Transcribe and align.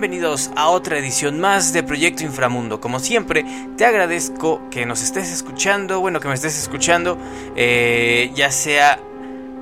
bienvenidos 0.00 0.52
a 0.54 0.68
otra 0.68 0.96
edición 0.96 1.40
más 1.40 1.72
de 1.72 1.82
Proyecto 1.82 2.22
Inframundo. 2.22 2.80
Como 2.80 3.00
siempre, 3.00 3.44
te 3.76 3.84
agradezco 3.84 4.62
que 4.70 4.86
nos 4.86 5.02
estés 5.02 5.32
escuchando, 5.32 5.98
bueno, 5.98 6.20
que 6.20 6.28
me 6.28 6.34
estés 6.34 6.56
escuchando, 6.56 7.18
eh, 7.56 8.30
ya 8.32 8.52
sea 8.52 9.00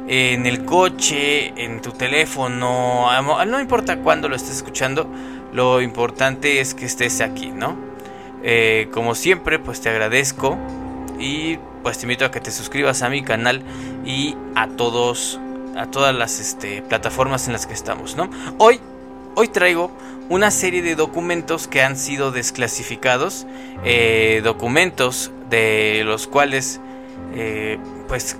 en 0.08 0.44
el 0.44 0.66
coche, 0.66 1.54
en 1.56 1.80
tu 1.80 1.92
teléfono, 1.92 3.08
no 3.46 3.60
importa 3.60 4.00
cuándo 4.00 4.28
lo 4.28 4.36
estés 4.36 4.56
escuchando, 4.56 5.10
lo 5.54 5.80
importante 5.80 6.60
es 6.60 6.74
que 6.74 6.84
estés 6.84 7.22
aquí, 7.22 7.46
¿no? 7.46 7.74
Eh, 8.42 8.88
como 8.92 9.14
siempre, 9.14 9.58
pues 9.58 9.80
te 9.80 9.88
agradezco 9.88 10.58
y 11.18 11.56
pues 11.82 11.96
te 11.96 12.04
invito 12.04 12.26
a 12.26 12.30
que 12.30 12.40
te 12.40 12.50
suscribas 12.50 13.00
a 13.00 13.08
mi 13.08 13.22
canal 13.22 13.62
y 14.04 14.36
a 14.54 14.68
todos 14.68 15.40
a 15.78 15.86
todas 15.86 16.14
las 16.14 16.40
este, 16.40 16.82
plataformas 16.82 17.46
en 17.46 17.54
las 17.54 17.66
que 17.66 17.72
estamos, 17.72 18.16
¿no? 18.16 18.28
Hoy 18.58 18.80
hoy 19.36 19.48
traigo 19.48 19.90
una 20.28 20.50
serie 20.50 20.82
de 20.82 20.96
documentos 20.96 21.68
que 21.68 21.82
han 21.82 21.96
sido 21.96 22.32
desclasificados, 22.32 23.46
eh, 23.84 24.40
documentos 24.42 25.30
de 25.50 26.02
los 26.04 26.26
cuales, 26.26 26.80
eh, 27.34 27.78
pues, 28.08 28.36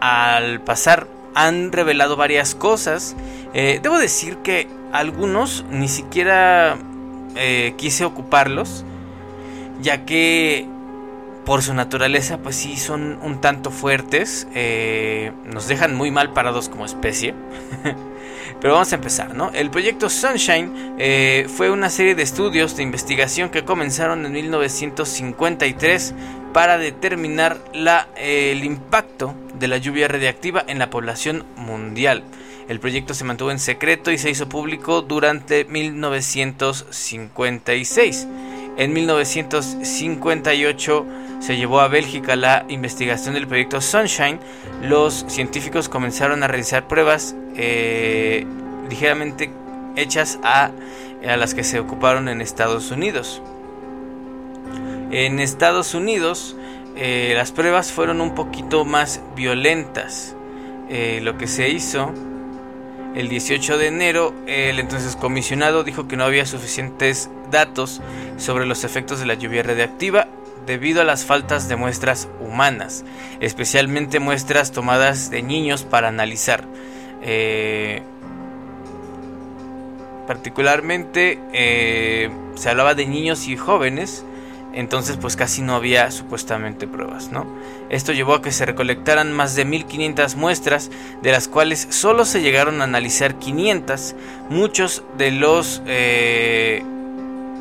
al 0.00 0.60
pasar 0.60 1.06
han 1.34 1.70
revelado 1.70 2.16
varias 2.16 2.54
cosas. 2.54 3.14
Eh, 3.54 3.80
debo 3.82 3.98
decir 3.98 4.38
que 4.38 4.68
algunos 4.92 5.64
ni 5.70 5.88
siquiera 5.88 6.76
quise 7.76 8.04
ocuparlos, 8.04 8.84
ya 9.80 10.04
que 10.04 10.66
por 11.44 11.62
su 11.62 11.72
naturaleza, 11.72 12.38
pues 12.38 12.56
sí, 12.56 12.76
son 12.76 13.16
un 13.22 13.40
tanto 13.40 13.70
fuertes, 13.70 14.48
nos 15.44 15.68
dejan 15.68 15.94
muy 15.94 16.10
mal 16.10 16.32
parados 16.32 16.68
como 16.68 16.84
especie. 16.84 17.36
Pero 18.60 18.74
vamos 18.74 18.92
a 18.92 18.96
empezar, 18.96 19.34
¿no? 19.34 19.50
El 19.52 19.70
proyecto 19.70 20.10
Sunshine 20.10 20.96
eh, 20.98 21.46
fue 21.48 21.70
una 21.70 21.88
serie 21.90 22.16
de 22.16 22.24
estudios 22.24 22.76
de 22.76 22.82
investigación 22.82 23.50
que 23.50 23.64
comenzaron 23.64 24.26
en 24.26 24.32
1953 24.32 26.12
para 26.52 26.76
determinar 26.76 27.58
la, 27.72 28.08
el 28.16 28.64
impacto 28.64 29.32
de 29.58 29.68
la 29.68 29.78
lluvia 29.78 30.08
radiactiva 30.08 30.64
en 30.66 30.80
la 30.80 30.90
población 30.90 31.46
mundial. 31.56 32.24
El 32.68 32.80
proyecto 32.80 33.14
se 33.14 33.22
mantuvo 33.24 33.52
en 33.52 33.60
secreto 33.60 34.10
y 34.10 34.18
se 34.18 34.30
hizo 34.30 34.48
público 34.48 35.02
durante 35.02 35.64
1956. 35.64 38.26
En 38.76 38.92
1958 38.92 41.06
se 41.40 41.56
llevó 41.56 41.80
a 41.80 41.88
Bélgica 41.88 42.36
la 42.36 42.64
investigación 42.68 43.34
del 43.34 43.46
proyecto 43.46 43.80
Sunshine. 43.80 44.40
Los 44.82 45.24
científicos 45.28 45.88
comenzaron 45.88 46.42
a 46.42 46.48
realizar 46.48 46.88
pruebas 46.88 47.34
eh, 47.56 48.46
ligeramente 48.88 49.50
hechas 49.96 50.38
a, 50.42 50.70
a 51.26 51.36
las 51.36 51.54
que 51.54 51.64
se 51.64 51.80
ocuparon 51.80 52.28
en 52.28 52.40
Estados 52.40 52.90
Unidos. 52.90 53.42
En 55.10 55.40
Estados 55.40 55.94
Unidos 55.94 56.56
eh, 56.96 57.32
las 57.34 57.52
pruebas 57.52 57.92
fueron 57.92 58.20
un 58.20 58.34
poquito 58.34 58.84
más 58.84 59.20
violentas. 59.36 60.34
Eh, 60.90 61.20
lo 61.22 61.38
que 61.38 61.46
se 61.46 61.68
hizo 61.68 62.12
el 63.14 63.28
18 63.28 63.78
de 63.78 63.86
enero, 63.86 64.34
el 64.46 64.78
entonces 64.80 65.16
comisionado 65.16 65.84
dijo 65.84 66.08
que 66.08 66.16
no 66.16 66.24
había 66.24 66.46
suficientes 66.46 67.30
datos 67.50 68.00
sobre 68.36 68.66
los 68.66 68.84
efectos 68.84 69.20
de 69.20 69.26
la 69.26 69.34
lluvia 69.34 69.62
radiactiva 69.62 70.28
debido 70.68 71.00
a 71.00 71.04
las 71.04 71.24
faltas 71.24 71.66
de 71.68 71.76
muestras 71.76 72.28
humanas, 72.40 73.04
especialmente 73.40 74.20
muestras 74.20 74.70
tomadas 74.70 75.30
de 75.30 75.42
niños 75.42 75.82
para 75.82 76.08
analizar. 76.08 76.64
Eh, 77.22 78.02
particularmente 80.26 81.40
eh, 81.54 82.30
se 82.54 82.68
hablaba 82.68 82.94
de 82.94 83.06
niños 83.06 83.48
y 83.48 83.56
jóvenes, 83.56 84.26
entonces 84.74 85.16
pues 85.16 85.36
casi 85.36 85.62
no 85.62 85.74
había 85.74 86.10
supuestamente 86.10 86.86
pruebas, 86.86 87.32
¿no? 87.32 87.46
Esto 87.88 88.12
llevó 88.12 88.34
a 88.34 88.42
que 88.42 88.52
se 88.52 88.66
recolectaran 88.66 89.32
más 89.32 89.56
de 89.56 89.64
1500 89.64 90.36
muestras, 90.36 90.90
de 91.22 91.32
las 91.32 91.48
cuales 91.48 91.88
solo 91.88 92.26
se 92.26 92.42
llegaron 92.42 92.82
a 92.82 92.84
analizar 92.84 93.36
500, 93.36 94.14
muchos 94.50 95.02
de 95.16 95.30
los 95.30 95.82
eh, 95.86 96.82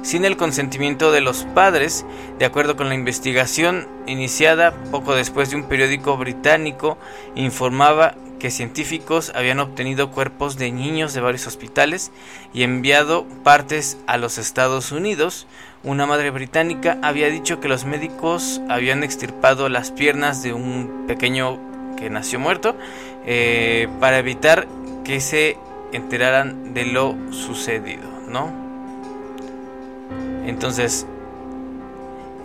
sin 0.01 0.25
el 0.25 0.37
consentimiento 0.37 1.11
de 1.11 1.21
los 1.21 1.43
padres, 1.53 2.05
de 2.39 2.45
acuerdo 2.45 2.75
con 2.75 2.89
la 2.89 2.95
investigación 2.95 3.87
iniciada 4.07 4.71
poco 4.91 5.15
después 5.15 5.49
de 5.49 5.57
un 5.57 5.63
periódico 5.63 6.17
británico 6.17 6.97
informaba 7.35 8.15
que 8.39 8.51
científicos 8.51 9.31
habían 9.35 9.59
obtenido 9.59 10.11
cuerpos 10.11 10.57
de 10.57 10.71
niños 10.71 11.13
de 11.13 11.21
varios 11.21 11.47
hospitales 11.47 12.11
y 12.53 12.63
enviado 12.63 13.25
partes 13.43 13.97
a 14.07 14.17
los 14.17 14.37
Estados 14.37 14.91
Unidos. 14.91 15.47
Una 15.83 16.05
madre 16.05 16.29
británica 16.29 16.97
había 17.01 17.29
dicho 17.29 17.59
que 17.59 17.67
los 17.67 17.85
médicos 17.85 18.61
habían 18.69 19.03
extirpado 19.03 19.69
las 19.69 19.91
piernas 19.91 20.43
de 20.43 20.53
un 20.53 21.05
pequeño 21.07 21.59
que 21.97 22.09
nació 22.09 22.39
muerto 22.39 22.75
eh, 23.25 23.87
para 23.99 24.19
evitar 24.19 24.67
que 25.03 25.19
se 25.19 25.57
enteraran 25.93 26.73
de 26.73 26.85
lo 26.85 27.15
sucedido, 27.31 28.07
¿no? 28.27 28.66
Entonces, 30.47 31.05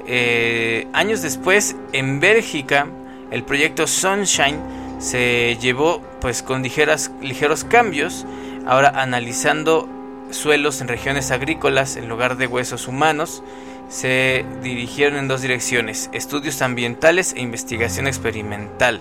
eh, 0.06 0.88
años 0.92 1.22
después, 1.22 1.76
en 1.92 2.20
Bélgica, 2.20 2.88
el 3.30 3.44
proyecto 3.44 3.86
Sunshine 3.86 4.58
se 4.98 5.56
llevó 5.60 6.02
pues 6.20 6.42
con 6.42 6.62
ligeros 6.62 7.64
cambios, 7.64 8.26
ahora 8.66 8.90
analizando 9.00 9.88
suelos 10.30 10.80
en 10.80 10.88
regiones 10.88 11.30
agrícolas 11.30 11.96
en 11.96 12.08
lugar 12.08 12.36
de 12.36 12.46
huesos 12.46 12.88
humanos, 12.88 13.42
se 13.88 14.44
dirigieron 14.62 15.18
en 15.18 15.28
dos 15.28 15.42
direcciones, 15.42 16.10
estudios 16.12 16.60
ambientales 16.62 17.34
e 17.36 17.40
investigación 17.40 18.06
experimental. 18.06 19.00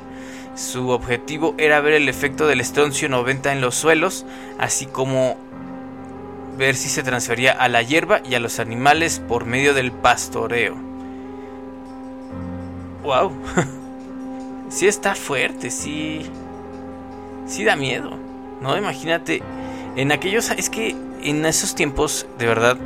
Su 0.56 0.90
objetivo 0.90 1.56
era 1.58 1.80
ver 1.80 1.94
el 1.94 2.10
efecto 2.10 2.46
del 2.46 2.60
estroncio 2.60 3.10
90 3.10 3.54
en 3.54 3.62
los 3.62 3.76
suelos, 3.76 4.26
así 4.60 4.86
como 4.86 5.38
ver 6.58 6.76
si 6.76 6.90
se 6.90 7.04
transfería 7.04 7.52
a 7.52 7.68
la 7.70 7.82
hierba 7.82 8.22
y 8.24 8.36
a 8.36 8.40
los 8.40 8.60
animales 8.60 9.22
por 9.28 9.46
medio 9.46 9.74
del 9.74 9.92
pastoreo. 9.92 10.76
¡Wow! 13.04 13.32
sí 14.70 14.88
está 14.88 15.16
fuerte, 15.16 15.72
sí. 15.72 16.26
Sí 17.48 17.64
da 17.64 17.76
miedo, 17.76 18.12
¿no? 18.62 18.78
Imagínate, 18.78 19.42
en 19.96 20.12
aquellos. 20.12 20.52
Es 20.52 20.70
que 20.70 20.96
en 21.24 21.46
esos 21.46 21.76
tiempos, 21.76 22.28
de 22.38 22.46
verdad, 22.46 22.78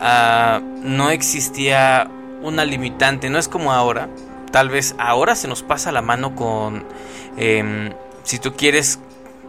ah, 0.00 0.60
no 0.82 1.10
existía 1.10 2.10
una 2.42 2.64
limitante, 2.64 3.30
no 3.30 3.38
es 3.38 3.48
como 3.48 3.72
ahora. 3.72 4.08
Tal 4.50 4.70
vez 4.70 4.94
ahora 4.98 5.34
se 5.34 5.48
nos 5.48 5.62
pasa 5.62 5.92
la 5.92 6.02
mano 6.02 6.34
con. 6.34 6.84
Em, 7.36 7.92
si 8.24 8.38
tú 8.38 8.54
quieres, 8.54 8.98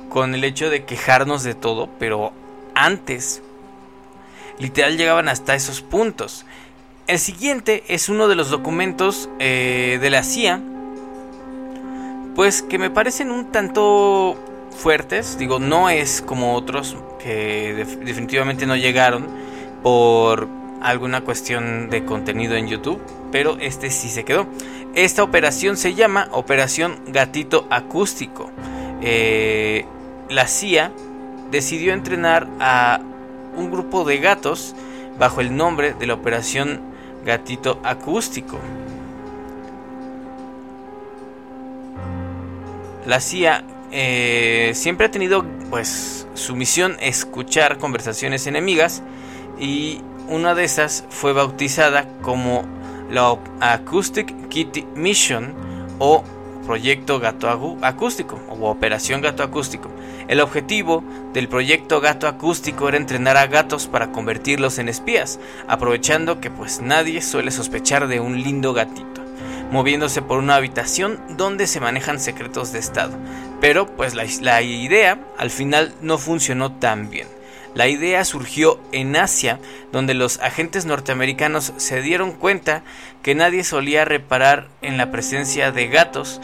con 0.10 0.34
el 0.36 0.44
hecho 0.44 0.70
de 0.70 0.86
quejarnos 0.86 1.44
de 1.44 1.54
todo, 1.54 1.90
pero 2.00 2.34
antes, 2.86 3.42
literal, 4.58 4.98
llegaban 4.98 5.30
hasta 5.30 5.56
esos 5.56 5.82
puntos. 5.82 6.46
El 7.08 7.20
siguiente 7.20 7.84
es 7.88 8.10
uno 8.10 8.28
de 8.28 8.36
los 8.36 8.50
documentos 8.50 9.30
eh, 9.40 9.98
de 10.02 10.10
la 10.10 10.24
CIA 10.24 10.62
pues 12.40 12.62
que 12.62 12.78
me 12.78 12.90
parecen 12.90 13.32
un 13.32 13.52
tanto 13.52 14.38
fuertes. 14.72 15.38
Digo, 15.38 15.60
no 15.60 15.90
es 15.90 16.22
como 16.22 16.56
otros 16.56 16.96
que 17.22 17.74
definitivamente 17.74 18.66
no 18.66 18.78
llegaron 18.78 19.28
por 19.84 20.48
alguna 20.82 21.20
cuestión 21.20 21.90
de 21.90 22.06
contenido 22.06 22.56
en 22.56 22.70
YouTube, 22.70 23.02
pero 23.32 23.58
este 23.60 23.92
sí 23.92 24.08
se 24.08 24.24
quedó. 24.24 24.48
Esta 24.96 25.22
operación 25.22 25.76
se 25.76 25.96
llama 25.96 26.30
Operación 26.32 27.00
Gatito 27.08 27.68
Acústico. 27.70 28.50
Eh, 29.02 29.86
la 30.30 30.48
CIA 30.48 30.94
decidió 31.52 31.94
entrenar 31.94 32.48
a 32.60 33.02
un 33.56 33.72
grupo 33.72 34.04
de 34.04 34.20
gatos 34.20 34.76
bajo 35.18 35.42
el 35.42 35.56
nombre 35.56 35.94
de 35.94 36.08
la 36.08 36.14
Operación 36.14 36.82
Gatito 37.26 37.80
Acústico. 37.84 38.60
La 43.06 43.20
CIA 43.20 43.64
eh, 43.92 44.72
siempre 44.76 45.08
ha 45.08 45.12
tenido 45.12 45.44
pues 45.70 46.28
su 46.36 46.56
misión 46.56 46.96
escuchar 47.00 47.78
conversaciones 47.78 48.48
enemigas 48.48 49.02
y 49.60 50.02
una 50.28 50.54
de 50.54 50.64
esas 50.64 51.06
fue 51.10 51.34
bautizada 51.34 52.08
como 52.22 52.64
la 53.10 53.36
Acoustic 53.60 54.50
Kitty 54.50 54.86
Mission 54.96 55.54
o 55.98 56.24
Proyecto 56.70 57.20
Gato 57.20 57.50
Acústico 57.82 58.40
o 58.48 58.70
Operación 58.70 59.22
Gato 59.22 59.42
Acústico. 59.42 59.90
El 60.28 60.40
objetivo 60.40 61.04
del 61.34 61.48
proyecto 61.48 62.00
Gato 62.00 62.28
Acústico 62.28 62.88
era 62.88 62.98
entrenar 62.98 63.38
a 63.38 63.48
gatos 63.48 63.88
para 63.88 64.12
convertirlos 64.12 64.78
en 64.78 64.88
espías, 64.88 65.40
aprovechando 65.68 66.40
que 66.40 66.52
pues 66.52 66.80
nadie 66.80 67.24
suele 67.24 67.50
sospechar 67.50 68.08
de 68.08 68.20
un 68.20 68.44
lindo 68.44 68.76
gatito 68.76 69.20
moviéndose 69.72 70.22
por 70.22 70.38
una 70.38 70.56
habitación 70.58 71.20
donde 71.38 71.66
se 71.66 71.80
manejan 71.80 72.20
secretos 72.20 72.72
de 72.72 72.78
Estado. 72.78 73.18
Pero 73.60 73.88
pues 73.88 74.14
la, 74.14 74.62
idea 74.62 75.20
al 75.40 75.50
final 75.50 75.96
no 76.04 76.20
funcionó 76.20 76.74
tan 76.74 77.10
bien. 77.10 77.39
La 77.76 77.88
idea 77.88 78.26
surgió 78.26 78.80
en 78.92 79.16
Asia, 79.16 79.60
donde 79.92 80.14
los 80.14 80.40
agentes 80.40 80.86
norteamericanos 80.86 81.74
se 81.78 82.02
dieron 82.02 82.32
cuenta 82.32 82.84
que 83.22 83.36
nadie 83.36 83.64
solía 83.64 84.06
reparar 84.06 84.68
en 84.82 84.98
la 84.98 85.12
presencia 85.12 85.72
de 85.72 85.88
gatos 85.88 86.42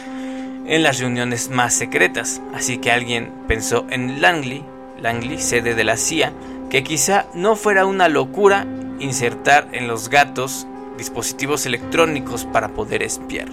en 0.68 0.84
las 0.84 1.00
reuniones 1.00 1.50
más 1.50 1.74
secretas, 1.74 2.42
así 2.54 2.78
que 2.78 2.92
alguien 2.92 3.32
pensó 3.48 3.86
en 3.90 4.22
Langley, 4.22 4.64
Langley, 5.00 5.40
sede 5.40 5.76
de 5.76 5.84
la 5.84 5.98
CIA, 5.98 6.34
que 6.70 6.84
quizá 6.84 7.26
no 7.34 7.56
fuera 7.56 7.86
una 7.86 8.10
locura 8.10 8.66
insertar 9.00 9.68
en 9.74 9.88
los 9.88 10.10
gatos 10.10 10.68
dispositivos 10.98 11.66
electrónicos 11.66 12.46
para 12.46 12.70
poder 12.70 13.04
espiar. 13.04 13.48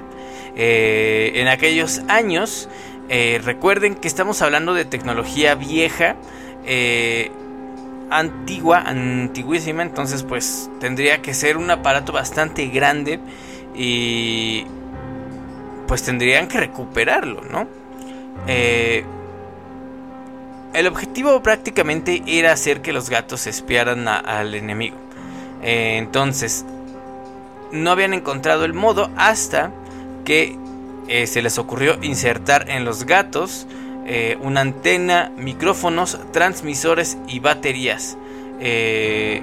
Eh, 0.56 1.32
en 1.36 1.48
aquellos 1.48 2.02
años, 2.08 2.68
eh, 3.08 3.40
recuerden 3.44 3.94
que 3.94 4.08
estamos 4.08 4.42
hablando 4.42 4.74
de 4.74 4.84
tecnología 4.84 5.54
vieja, 5.54 6.16
eh, 6.64 7.30
antigua, 8.18 8.82
antiguísima, 8.86 9.82
entonces 9.82 10.22
pues 10.22 10.70
tendría 10.80 11.22
que 11.22 11.34
ser 11.34 11.56
un 11.56 11.70
aparato 11.70 12.12
bastante 12.12 12.66
grande 12.66 13.20
y 13.74 14.64
pues 15.86 16.02
tendrían 16.02 16.48
que 16.48 16.60
recuperarlo, 16.60 17.42
¿no? 17.50 17.66
el 20.72 20.86
objetivo 20.86 21.42
prácticamente 21.42 22.22
era 22.26 22.52
hacer 22.52 22.80
que 22.80 22.92
los 22.92 23.10
gatos 23.10 23.46
espiaran 23.46 24.08
al 24.08 24.54
enemigo. 24.54 24.96
entonces, 25.62 26.64
no 27.72 27.90
habían 27.90 28.14
encontrado 28.14 28.64
el 28.64 28.74
modo 28.74 29.10
hasta 29.16 29.72
que 30.24 30.56
eh, 31.08 31.26
se 31.26 31.42
les 31.42 31.58
ocurrió 31.58 31.98
insertar 32.02 32.70
en 32.70 32.84
los 32.84 33.04
gatos 33.04 33.66
eh, 34.06 34.38
una 34.40 34.60
antena, 34.60 35.30
micrófonos, 35.36 36.18
transmisores 36.32 37.18
y 37.28 37.40
baterías. 37.40 38.16
Eh, 38.60 39.42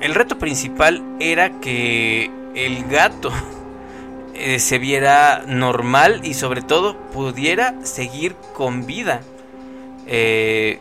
el 0.00 0.14
reto 0.14 0.38
principal 0.38 1.02
era 1.20 1.60
que 1.60 2.30
el 2.54 2.84
gato 2.84 3.32
se 4.58 4.78
viera 4.78 5.44
normal 5.46 6.20
y 6.24 6.34
sobre 6.34 6.60
todo 6.62 6.96
pudiera 7.12 7.74
seguir 7.84 8.34
con 8.52 8.86
vida. 8.86 9.22
en 10.06 10.78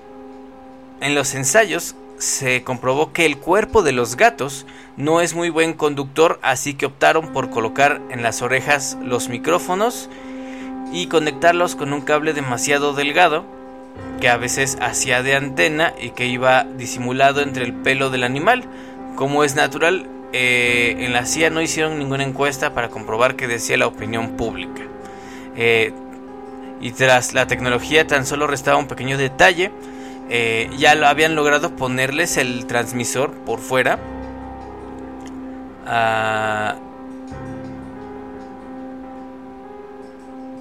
los 1.15 1.33
ensayos 1.33 1.95
se 2.17 2.63
comprobó 2.63 3.11
que 3.11 3.25
el 3.25 3.37
cuerpo 3.37 3.83
de 3.83 3.91
los 3.91 4.15
gatos 4.15 4.65
no 4.97 5.21
es 5.21 5.33
muy 5.33 5.49
buen 5.49 5.73
conductor, 5.73 6.39
así 6.41 6.73
que 6.73 6.85
optaron 6.85 7.33
por 7.33 7.49
colocar 7.49 8.01
en 8.09 8.23
las 8.23 8.41
orejas 8.41 8.97
los 9.03 9.29
micrófonos 9.29 10.09
y 10.91 11.07
conectarlos 11.07 11.75
con 11.75 11.91
un 11.91 12.01
cable 12.01 12.33
demasiado 12.33 12.93
delgado 12.93 13.43
que 14.19 14.29
a 14.29 14.37
veces 14.37 14.77
hacía 14.81 15.23
de 15.23 15.35
antena 15.35 15.93
y 15.99 16.11
que 16.11 16.27
iba 16.27 16.63
disimulado 16.63 17.41
entre 17.41 17.65
el 17.65 17.73
pelo 17.73 18.09
del 18.09 18.23
animal. 18.23 18.63
Como 19.15 19.43
es 19.43 19.55
natural, 19.55 20.07
eh, 20.31 20.95
en 20.99 21.13
la 21.13 21.25
CIA 21.25 21.49
no 21.49 21.61
hicieron 21.61 21.99
ninguna 21.99 22.23
encuesta 22.23 22.73
para 22.73 22.89
comprobar 22.89 23.35
qué 23.35 23.47
decía 23.47 23.77
la 23.77 23.87
opinión 23.87 24.31
pública. 24.31 24.81
Eh, 25.55 25.93
y 26.81 26.91
tras 26.91 27.33
la 27.33 27.47
tecnología 27.47 28.07
tan 28.07 28.25
solo 28.25 28.47
restaba 28.47 28.77
un 28.77 28.87
pequeño 28.87 29.17
detalle 29.17 29.71
eh, 30.29 30.69
ya 30.77 30.95
lo 30.95 31.07
habían 31.07 31.35
logrado 31.35 31.75
ponerles 31.75 32.37
el 32.37 32.65
transmisor 32.65 33.31
por 33.31 33.59
fuera. 33.59 33.99
Ah, 35.85 36.75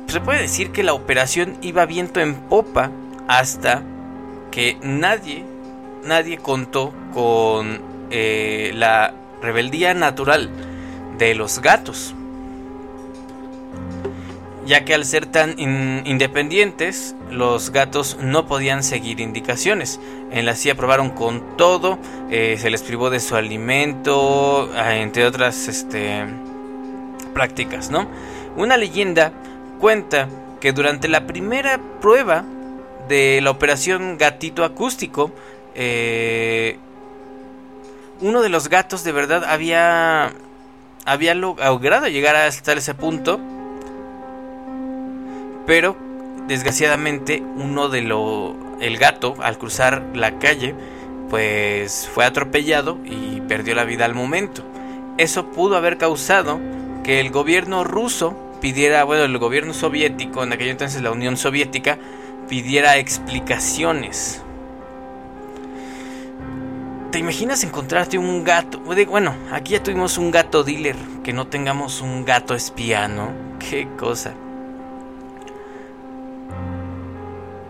se 0.07 0.21
puede 0.21 0.43
decir 0.43 0.73
que 0.73 0.83
la 0.83 0.93
operación 0.93 1.57
iba 1.63 1.87
viento 1.87 2.21
en 2.21 2.35
popa 2.35 2.91
hasta 3.29 3.83
que 4.51 4.77
nadie, 4.83 5.45
nadie 6.05 6.39
contó 6.39 6.93
con 7.15 7.81
eh, 8.11 8.73
la 8.75 9.15
rebeldía 9.41 9.95
natural 9.95 10.51
de 11.19 11.35
los 11.35 11.61
gatos 11.61 12.15
ya 14.65 14.85
que 14.85 14.95
al 14.95 15.05
ser 15.05 15.27
tan 15.27 15.59
independientes, 15.59 17.17
los 17.31 17.71
gatos 17.71 18.19
no 18.21 18.47
podían 18.47 18.83
seguir 18.83 19.21
indicaciones. 19.21 19.99
En 20.31 20.47
la 20.47 20.55
CIA 20.55 20.77
probaron 20.77 21.11
con 21.11 21.57
todo, 21.57 21.99
eh, 22.31 22.57
se 22.59 22.71
les 22.71 22.83
privó 22.83 23.11
de 23.11 23.21
su 23.21 23.35
alimento, 23.35 24.71
ah, 24.77 24.97
entre 24.97 25.27
otras 25.27 25.67
este, 25.69 26.25
prácticas, 27.35 27.91
¿no? 27.91 28.09
Una 28.57 28.77
leyenda 28.77 29.33
cuenta 29.81 30.29
que 30.61 30.73
durante 30.73 31.09
la 31.09 31.27
primera 31.27 31.81
prueba 32.01 32.45
de 33.09 33.41
la 33.43 33.51
operación 33.51 34.17
gatito 34.17 34.65
acústico, 34.65 35.33
eh, 35.75 36.79
uno 38.21 38.43
de 38.43 38.49
los 38.49 38.69
gatos 38.69 39.03
de 39.03 39.11
verdad 39.11 39.43
había, 39.45 40.33
había 41.05 41.35
logrado 41.35 42.07
llegar 42.07 42.37
hasta 42.37 42.75
ese 42.75 42.95
punto 42.95 43.41
pero 45.67 45.97
desgraciadamente 46.49 47.43
uno 47.57 47.89
de 47.89 48.03
los 48.03 48.55
el 48.81 48.99
gato 48.99 49.37
al 49.41 49.59
cruzar 49.59 50.05
la 50.15 50.39
calle 50.39 50.75
pues 51.31 52.11
fue 52.13 52.25
atropellado 52.27 52.99
y 53.05 53.41
perdió 53.43 53.75
la 53.75 53.85
vida 53.85 54.05
al 54.05 54.15
momento. 54.15 54.63
Eso 55.17 55.47
pudo 55.47 55.77
haber 55.77 55.97
causado 55.97 56.61
que 57.05 57.21
el 57.21 57.31
gobierno 57.31 57.85
ruso 57.85 58.37
pidiera, 58.61 59.05
bueno, 59.05 59.25
el 59.25 59.39
gobierno 59.39 59.73
soviético, 59.73 60.43
en 60.43 60.53
aquel 60.53 60.69
entonces 60.69 61.01
la 61.01 61.11
Unión 61.11 61.37
Soviética, 61.37 61.99
pidiera 62.49 62.99
explicaciones. 62.99 64.43
¿Te 67.11 67.19
imaginas 67.19 67.65
encontrarte 67.65 68.19
un 68.19 68.45
gato? 68.45 68.81
Bueno, 68.81 69.35
aquí 69.51 69.73
ya 69.73 69.83
tuvimos 69.83 70.19
un 70.19 70.31
gato 70.31 70.65
dealer, 70.65 70.97
que 71.25 71.33
no 71.33 71.47
tengamos 71.47 72.01
un 72.01 72.25
gato 72.25 72.55
espía, 72.55 73.09
¿no? 73.09 73.31
Qué 73.59 73.89
cosa. 73.99 74.35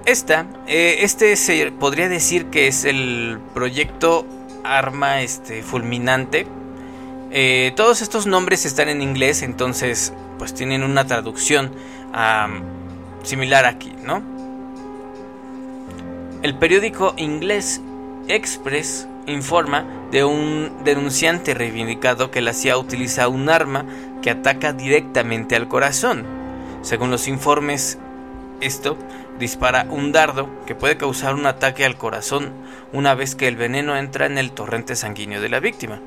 Esta, 0.05 0.47
eh, 0.67 0.99
este 1.01 1.37
se 1.37 1.71
podría 1.71 2.09
decir 2.09 2.47
que 2.47 2.67
es 2.67 2.85
el 2.85 3.39
proyecto 3.55 4.27
arma 4.65 5.23
este, 5.23 5.63
fulminante. 5.63 6.47
Eh, 7.31 7.73
todos 7.77 8.03
estos 8.03 8.27
nombres 8.27 8.67
están 8.67 8.89
en 8.89 9.01
inglés, 9.01 9.43
entonces 9.43 10.13
pues 10.39 10.55
tienen 10.55 10.83
una 10.83 11.07
traducción 11.07 11.73
similar 13.23 13.65
aquí, 13.65 13.95
¿no? 14.03 14.23
El 16.43 16.59
periódico 16.59 17.15
inglés 17.17 17.81
Express 18.29 19.07
informa 19.27 19.87
de 20.11 20.25
un 20.25 20.73
denunciante 20.85 21.55
reivindicado 21.55 22.31
que 22.31 22.41
la 22.41 22.53
CIA 22.53 22.77
utiliza 22.77 23.29
un 23.29 23.49
arma 23.49 23.87
que 24.21 24.31
ataca 24.31 24.73
directamente 24.73 25.55
al 25.55 25.69
corazón. 25.69 26.25
Según 26.83 27.11
los 27.11 27.29
informes, 27.29 27.99
esto 28.61 28.97
dispara 29.43 29.87
un 29.91 30.13
dardo 30.13 30.49
que 30.67 30.77
puede 30.77 30.97
causar 30.97 31.35
un 31.35 31.47
ataque 31.47 31.85
al 31.85 31.99
corazón 31.99 32.53
una 32.93 33.15
vez 33.15 33.35
que 33.35 33.49
el 33.49 33.57
veneno 33.57 33.97
entra 33.97 34.27
en 34.27 34.39
el 34.39 34.53
torrente 34.53 34.95
sanguíneo 34.95 35.41
de 35.41 35.49
la 35.49 35.59
víctima. 35.59 36.01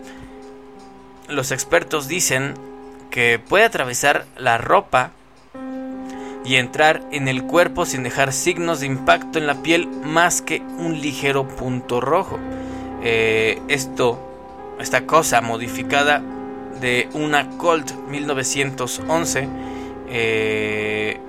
Los 1.28 1.52
expertos 1.52 2.08
dicen 2.08 2.54
que 3.12 3.38
puede 3.38 3.66
atravesar 3.66 4.26
la 4.38 4.58
ropa 4.58 5.12
y 6.46 6.56
entrar 6.56 7.02
en 7.12 7.28
el 7.28 7.44
cuerpo 7.44 7.86
sin 7.86 8.04
dejar 8.04 8.32
signos 8.32 8.80
de 8.80 8.86
impacto 8.86 9.38
en 9.38 9.48
la 9.48 9.62
piel 9.62 9.88
más 9.88 10.42
que 10.42 10.62
un 10.78 11.02
ligero 11.02 11.46
punto 11.46 12.00
rojo. 12.00 12.40
Eh, 13.04 13.62
esto, 13.68 14.18
esta 14.80 15.06
cosa 15.06 15.42
modificada 15.42 16.24
de 16.80 17.10
una 17.14 17.50
Colt 17.58 17.92
1911 18.08 19.50
eh, 20.08 21.20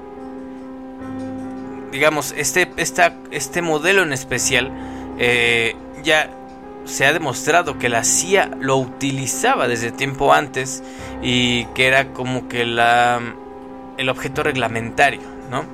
digamos, 1.92 2.34
este, 2.36 2.70
este 2.76 3.62
modelo 3.62 4.02
en 4.02 4.12
especial 4.12 4.70
eh, 5.18 5.74
ya 6.02 6.30
se 6.84 7.04
ha 7.04 7.12
demostrado 7.12 7.78
que 7.78 7.88
la 7.88 8.04
CIA 8.04 8.50
lo 8.60 8.76
utilizaba 8.76 9.66
desde 9.68 9.90
tiempo 9.90 10.32
antes 10.32 10.82
y 11.22 11.64
que 11.66 11.86
era 11.86 12.12
como 12.12 12.48
que 12.48 12.64
la, 12.64 13.20
el 13.98 14.08
objeto 14.08 14.42
reglamentario, 14.42 15.20
¿no? 15.50 15.64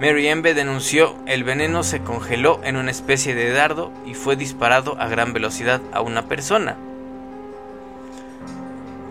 Mary 0.00 0.28
Embe 0.28 0.54
denunció 0.54 1.14
el 1.26 1.44
veneno 1.44 1.82
se 1.82 2.00
congeló 2.00 2.60
en 2.64 2.76
una 2.76 2.90
especie 2.90 3.34
de 3.34 3.50
dardo 3.50 3.92
y 4.06 4.14
fue 4.14 4.34
disparado 4.34 4.98
a 4.98 5.08
gran 5.08 5.34
velocidad 5.34 5.82
a 5.92 6.00
una 6.00 6.26
persona. 6.26 6.76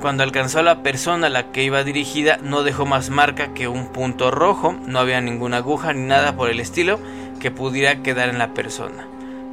Cuando 0.01 0.23
alcanzó 0.23 0.59
a 0.59 0.63
la 0.63 0.81
persona 0.81 1.27
a 1.27 1.29
la 1.29 1.51
que 1.51 1.63
iba 1.63 1.83
dirigida, 1.83 2.37
no 2.41 2.63
dejó 2.63 2.85
más 2.85 3.09
marca 3.09 3.53
que 3.53 3.67
un 3.67 3.87
punto 3.87 4.31
rojo, 4.31 4.73
no 4.85 4.99
había 4.99 5.19
ninguna 5.19 5.57
aguja 5.57 5.93
ni 5.93 6.07
nada 6.07 6.37
por 6.37 6.49
el 6.49 6.61
estilo 6.61 6.99
que 7.41 7.51
pudiera 7.51 8.01
quedar 8.01 8.29
en 8.29 8.37
la 8.37 8.53
persona. 8.53 9.07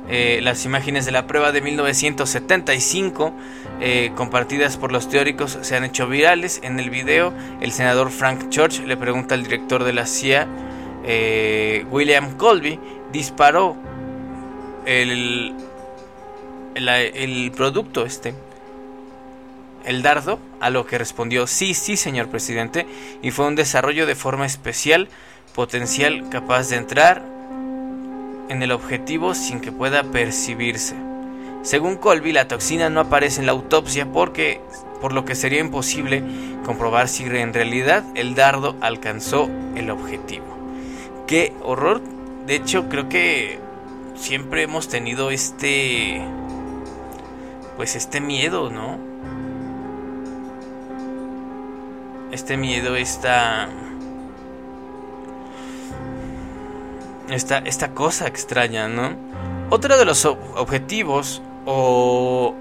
Eh, 0.09 0.39
las 0.43 0.65
imágenes 0.65 1.05
de 1.05 1.11
la 1.11 1.27
prueba 1.27 1.51
de 1.51 1.61
1975, 1.61 3.35
eh, 3.81 4.13
compartidas 4.15 4.77
por 4.77 4.93
los 4.93 5.09
teóricos, 5.09 5.59
se 5.63 5.77
han 5.77 5.83
hecho 5.83 6.07
virales. 6.07 6.61
En 6.63 6.79
el 6.79 6.91
video, 6.91 7.33
el 7.61 7.73
senador 7.73 8.11
Frank 8.11 8.49
Church 8.49 8.81
le 8.87 8.97
pregunta 8.97 9.35
al 9.35 9.43
director 9.43 9.83
de 9.83 9.93
la 9.93 10.07
CIA, 10.07 10.47
eh, 11.05 11.85
William 11.91 12.37
Colby, 12.37 12.79
disparó 13.13 13.77
el, 14.85 15.55
el, 16.77 17.53
producto 17.57 18.07
este, 18.07 18.33
el 19.87 20.03
dardo, 20.03 20.39
a 20.61 20.71
lo 20.71 20.87
que 20.87 20.99
respondió 20.99 21.47
sí, 21.47 21.73
sí, 21.75 21.97
señor 21.97 22.29
presidente, 22.29 22.87
y 23.23 23.31
fue 23.31 23.47
un 23.47 23.55
desarrollo 23.55 24.07
de 24.07 24.15
forma 24.15 24.45
especial, 24.45 25.09
potencial, 25.55 26.29
capaz 26.29 26.69
de 26.69 26.77
entrar 26.77 27.23
en 28.49 28.63
el 28.63 28.73
objetivo 28.73 29.35
sin 29.35 29.61
que 29.61 29.73
pueda 29.73 30.03
percibirse. 30.03 30.95
Según 31.63 31.97
Colby, 31.97 32.33
la 32.33 32.49
toxina 32.49 32.91
no 32.91 33.01
aparece 33.01 33.41
en 33.41 33.47
la 33.47 33.53
autopsia 33.53 34.13
porque 34.13 34.61
por 35.01 35.13
lo 35.13 35.25
que 35.25 35.35
sería 35.35 35.61
imposible 35.61 36.23
comprobar 36.65 37.09
si 37.09 37.25
en 37.25 37.53
realidad 37.53 38.05
el 38.15 38.35
dardo 38.35 38.77
alcanzó 38.81 39.51
el 39.75 39.91
objetivo. 39.91 40.45
Qué 41.27 41.53
horror. 41.63 42.01
De 42.47 42.55
hecho, 42.55 42.89
creo 42.89 43.09
que 43.09 43.59
siempre 44.15 44.63
hemos 44.63 44.89
tenido 44.89 45.31
este 45.31 46.23
pues 47.77 47.95
este 47.97 48.21
miedo, 48.21 48.71
¿no? 48.71 48.99
Este 52.37 52.59
miedo, 52.59 52.97
esta 52.97 53.67
esta 57.31 57.59
esta 57.61 57.93
cosa 57.93 58.27
extraña, 58.27 58.89
¿no? 58.89 59.17
Otro 59.71 59.97
de 59.97 60.05
los 60.05 60.27
objetivos 60.27 61.41
o 61.65 62.55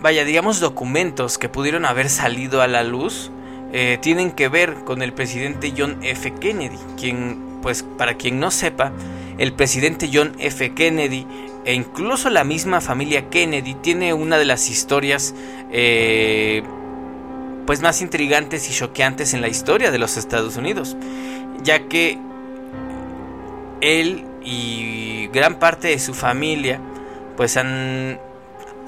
vaya, 0.00 0.24
digamos 0.24 0.60
documentos 0.60 1.36
que 1.36 1.50
pudieron 1.50 1.84
haber 1.84 2.08
salido 2.08 2.62
a 2.62 2.68
la 2.68 2.84
luz 2.84 3.30
eh, 3.70 3.98
tienen 4.00 4.32
que 4.32 4.48
ver 4.48 4.76
con 4.86 5.02
el 5.02 5.12
presidente 5.12 5.74
John 5.76 5.98
F. 6.02 6.32
Kennedy, 6.40 6.78
quien, 6.98 7.58
pues 7.60 7.82
para 7.82 8.14
quien 8.14 8.40
no 8.40 8.50
sepa, 8.50 8.92
el 9.36 9.52
presidente 9.52 10.08
John 10.10 10.32
F. 10.38 10.72
Kennedy 10.72 11.26
e 11.66 11.74
incluso 11.74 12.30
la 12.30 12.44
misma 12.44 12.80
familia 12.80 13.28
Kennedy 13.28 13.74
tiene 13.74 14.14
una 14.14 14.38
de 14.38 14.46
las 14.46 14.70
historias 14.70 15.34
eh, 15.70 16.62
pues 17.66 17.80
más 17.80 18.02
intrigantes 18.02 18.68
y 18.68 18.72
choqueantes 18.72 19.34
en 19.34 19.40
la 19.40 19.48
historia 19.48 19.90
de 19.90 19.98
los 19.98 20.16
Estados 20.16 20.56
Unidos, 20.56 20.96
ya 21.62 21.88
que 21.88 22.18
él 23.80 24.24
y 24.44 25.28
gran 25.28 25.58
parte 25.58 25.88
de 25.88 25.98
su 25.98 26.14
familia 26.14 26.80
pues 27.36 27.56
han 27.56 28.18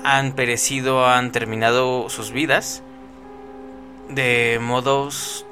han 0.05 0.33
perecido, 0.33 1.07
han 1.07 1.33
terminado 1.33 2.11
sus 2.11 2.31
vidas 2.31 2.83
de 4.11 4.59
modos 4.61 5.47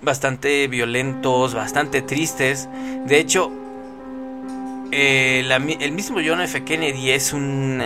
bastante 0.00 0.68
violentos, 0.68 1.54
bastante 1.54 2.00
tristes. 2.00 2.68
De 3.04 3.18
hecho, 3.18 3.50
el 4.92 5.92
mismo 5.92 6.18
John 6.24 6.40
F. 6.40 6.62
Kennedy 6.64 7.10
es 7.10 7.32
un 7.32 7.82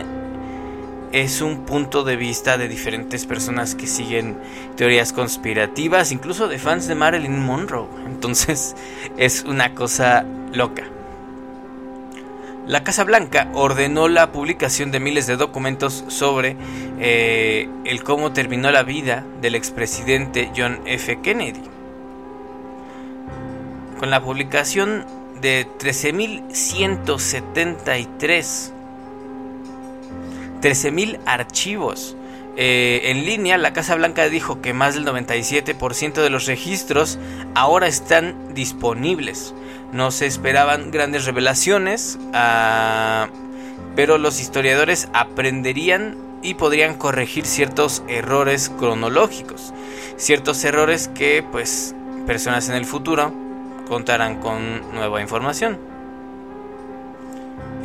es 1.13 1.41
un 1.41 1.65
punto 1.65 2.05
de 2.05 2.17
vista 2.17 2.59
de 2.59 2.69
diferentes 2.69 3.27
personas 3.27 3.75
que 3.75 3.87
siguen 3.87 4.37
teorías 4.77 5.13
conspirativas, 5.13 6.13
incluso 6.13 6.49
de 6.49 6.59
fans 6.59 6.89
de 6.89 6.95
Marilyn 6.95 7.39
Monroe. 7.39 7.89
Entonces 8.07 8.75
es 9.17 9.45
una 9.45 9.75
cosa 9.75 10.25
loca. 10.53 10.85
La 12.67 12.83
Casa 12.83 13.05
Blanca 13.05 13.49
ordenó 13.55 14.09
la 14.09 14.33
publicación 14.33 14.91
de 14.91 14.99
miles 14.99 15.29
de 15.29 15.37
documentos 15.37 16.05
sobre 16.09 16.57
eh, 16.99 17.69
el 17.85 18.03
cómo 18.03 18.33
terminó 18.33 18.73
la 18.73 18.83
vida 18.83 19.25
del 19.41 19.55
expresidente 19.55 20.51
John 20.57 20.81
F. 20.85 21.21
Kennedy. 21.23 21.61
Con 24.01 24.11
la 24.11 24.21
publicación 24.21 25.07
de 25.41 25.69
13.173 25.79 28.73
13.000 30.67 31.21
archivos 31.27 32.17
eh, 32.57 33.11
en 33.11 33.25
línea, 33.25 33.57
la 33.57 33.73
Casa 33.73 33.95
Blanca 33.95 34.29
dijo 34.29 34.61
que 34.61 34.73
más 34.73 34.95
del 34.95 35.07
97% 35.07 36.15
de 36.15 36.31
los 36.31 36.47
registros 36.47 37.21
ahora 37.55 37.87
están 37.87 38.55
disponibles. 38.55 39.55
No 39.93 40.11
se 40.11 40.27
esperaban 40.27 40.91
grandes 40.91 41.27
revelaciones, 41.27 42.19
ah, 42.33 43.29
pero 43.95 44.19
los 44.19 44.41
historiadores 44.41 45.09
aprenderían 45.13 46.17
y 46.43 46.55
podrían 46.55 46.95
corregir 46.95 47.45
ciertos 47.45 48.03
errores 48.09 48.71
cronológicos, 48.71 49.73
ciertos 50.17 50.65
errores 50.65 51.09
que 51.15 51.45
pues 51.53 51.95
personas 52.27 52.69
en 52.71 52.75
el 52.75 52.87
futuro 52.87 53.33
contarán 53.87 54.41
con 54.41 54.81
nueva 54.93 55.21
información. 55.21 55.79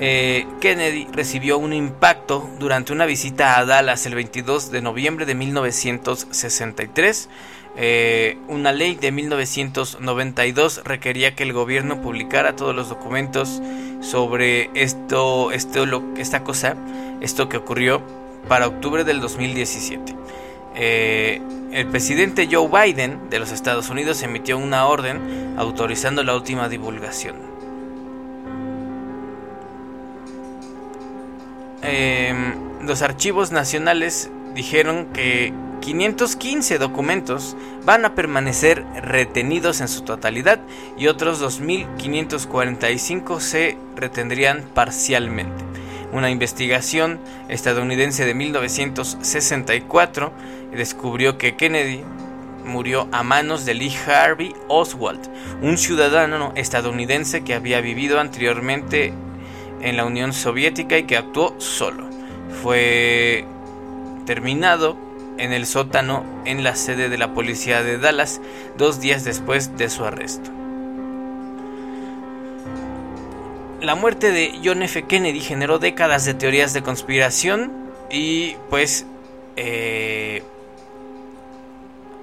Eh, 0.03 0.48
Kennedy 0.60 1.08
recibió 1.12 1.60
un 1.60 1.74
impacto 1.74 2.50
durante 2.60 2.91
una 2.91 3.05
visita 3.05 3.60
a 3.60 3.65
Dallas 3.65 4.05
el 4.08 4.15
22 4.15 4.72
de 4.72 4.81
noviembre 4.81 5.25
de 5.27 5.36
1963 5.36 7.29
eh, 7.77 8.38
una 8.50 8.74
ley 8.74 8.96
de 8.96 9.12
1992 9.12 10.81
requería 10.84 11.36
que 11.36 11.43
el 11.43 11.53
gobierno 11.53 12.01
publicara 12.01 12.55
todos 12.55 12.75
los 12.75 12.89
documentos 12.89 13.62
sobre 14.01 14.70
esto, 14.74 15.51
esto 15.51 15.86
lo, 15.86 16.03
esta 16.17 16.43
cosa, 16.43 16.75
esto 17.22 17.48
que 17.48 17.58
ocurrió 17.58 18.01
para 18.50 18.67
octubre 18.67 19.03
del 19.05 19.22
2017. 19.22 20.15
Eh, 20.75 21.41
el 21.72 21.88
presidente 21.88 22.50
Joe 22.51 22.67
Biden 22.67 23.29
de 23.29 23.39
los 23.39 23.51
Estados 23.51 23.89
Unidos 23.89 24.22
emitió 24.22 24.58
una 24.58 24.86
orden 24.88 25.55
autorizando 25.58 26.24
la 26.24 26.36
última 26.36 26.67
divulgación. 26.67 27.50
Em, 31.82 32.54
los 32.82 33.02
archivos 33.02 33.52
nacionales 33.52 34.30
dijeron 34.54 35.08
que 35.14 35.54
515 35.82 36.78
documentos 36.78 37.58
van 37.86 38.06
a 38.06 38.14
permanecer 38.14 38.86
retenidos 39.02 39.82
en 39.82 39.88
su 39.88 40.04
totalidad 40.04 40.60
y 40.98 41.08
otros 41.08 41.42
2.545 41.42 43.40
se 43.40 43.78
retendrían 43.96 44.62
parcialmente. 44.74 45.64
Una 46.14 46.30
investigación 46.30 47.20
estadounidense 47.50 48.26
de 48.26 48.34
1964 48.36 50.32
descubrió 50.72 51.38
que 51.38 51.56
Kennedy 51.56 52.04
murió 52.66 53.08
a 53.12 53.24
manos 53.24 53.66
de 53.66 53.74
Lee 53.74 53.96
Harvey 54.06 54.54
Oswald, 54.68 55.22
un 55.62 55.78
ciudadano 55.78 56.52
estadounidense 56.56 57.44
que 57.44 57.56
había 57.56 57.82
vivido 57.82 58.20
anteriormente 58.20 59.14
en 59.82 59.98
la 59.98 60.06
Unión 60.06 60.34
Soviética 60.34 60.98
y 60.98 61.04
que 61.04 61.18
actuó 61.18 61.56
solo. 61.60 62.06
Fue 62.62 63.46
terminado 64.26 64.98
en 65.38 65.54
el 65.54 65.66
sótano 65.66 66.24
en 66.46 66.64
la 66.64 66.76
sede 66.76 67.10
de 67.10 67.18
la 67.18 67.34
policía 67.34 67.84
de 67.84 67.98
Dallas 67.98 68.42
dos 68.78 69.00
días 69.00 69.24
después 69.24 69.78
de 69.78 69.90
su 69.90 70.06
arresto. 70.06 70.52
La 73.82 73.96
muerte 73.96 74.32
de 74.32 74.60
John 74.64 74.84
F. 74.84 75.04
Kennedy 75.04 75.40
generó 75.40 75.80
décadas 75.80 76.26
de 76.26 76.36
teorías 76.36 76.74
de 76.74 76.84
conspiración 76.84 77.72
y 78.12 78.56
pues 78.70 79.08
eh, 79.56 80.44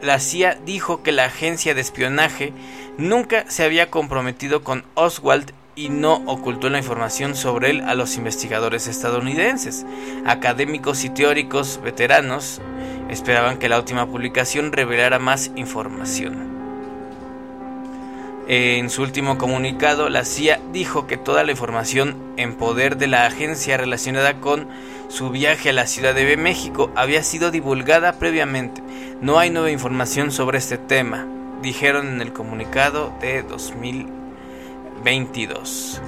la 0.00 0.20
CIA 0.20 0.58
dijo 0.64 1.02
que 1.02 1.10
la 1.10 1.24
agencia 1.24 1.74
de 1.74 1.80
espionaje 1.80 2.52
nunca 2.96 3.50
se 3.50 3.64
había 3.64 3.90
comprometido 3.90 4.62
con 4.62 4.84
Oswald 4.94 5.52
y 5.78 5.90
no 5.90 6.22
ocultó 6.26 6.70
la 6.70 6.78
información 6.78 7.36
sobre 7.36 7.70
él 7.70 7.82
a 7.82 7.94
los 7.94 8.16
investigadores 8.16 8.88
estadounidenses. 8.88 9.86
Académicos 10.26 11.04
y 11.04 11.10
teóricos 11.10 11.80
veteranos 11.84 12.60
esperaban 13.08 13.58
que 13.58 13.68
la 13.68 13.78
última 13.78 14.06
publicación 14.06 14.72
revelara 14.72 15.20
más 15.20 15.52
información. 15.54 16.58
En 18.48 18.90
su 18.90 19.02
último 19.02 19.38
comunicado, 19.38 20.08
la 20.08 20.24
CIA 20.24 20.58
dijo 20.72 21.06
que 21.06 21.16
toda 21.16 21.44
la 21.44 21.52
información 21.52 22.16
en 22.36 22.56
poder 22.56 22.96
de 22.96 23.06
la 23.06 23.26
agencia 23.26 23.76
relacionada 23.76 24.40
con 24.40 24.66
su 25.06 25.30
viaje 25.30 25.68
a 25.68 25.74
la 25.74 25.86
Ciudad 25.86 26.14
de 26.14 26.36
México 26.36 26.90
había 26.96 27.22
sido 27.22 27.52
divulgada 27.52 28.14
previamente. 28.14 28.82
No 29.20 29.38
hay 29.38 29.50
nueva 29.50 29.70
información 29.70 30.32
sobre 30.32 30.58
este 30.58 30.76
tema, 30.76 31.24
dijeron 31.62 32.08
en 32.08 32.20
el 32.20 32.32
comunicado 32.32 33.12
de 33.20 33.42
2000 33.42 34.18
22. 35.02 36.00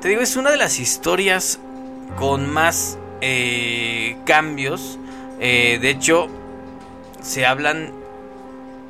Te 0.00 0.08
digo, 0.08 0.20
es 0.20 0.36
una 0.36 0.50
de 0.50 0.56
las 0.56 0.78
historias 0.78 1.60
con 2.18 2.50
más 2.52 2.98
eh, 3.20 4.16
cambios. 4.24 4.98
Eh, 5.40 5.78
de 5.80 5.90
hecho, 5.90 6.28
se 7.20 7.46
hablan 7.46 7.92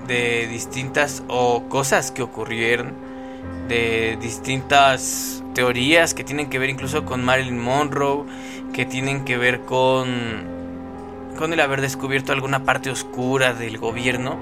de 0.07 0.47
distintas 0.49 1.23
o 1.29 1.69
cosas 1.69 2.11
que 2.11 2.23
ocurrieron, 2.23 2.93
de 3.69 4.19
distintas 4.21 5.43
teorías 5.55 6.15
que 6.15 6.25
tienen 6.25 6.49
que 6.49 6.59
ver 6.59 6.71
incluso 6.71 7.05
con 7.05 7.25
Marilyn 7.25 7.59
Monroe, 7.59 8.25
que 8.73 8.85
tienen 8.85 9.25
que 9.25 9.37
ver 9.37 9.61
con 9.61 10.51
con 11.39 11.53
el 11.53 11.61
haber 11.61 11.81
descubierto 11.81 12.33
alguna 12.33 12.65
parte 12.65 12.91
oscura 12.91 13.55
del 13.55 13.79
gobierno 13.79 14.39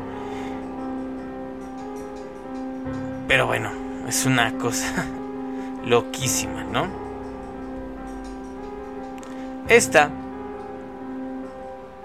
Pero 3.30 3.46
bueno, 3.46 3.70
es 4.10 4.26
una 4.26 4.52
cosa 4.58 5.06
loquísima, 5.86 6.64
¿no? 6.64 6.88
Esta, 9.68 10.10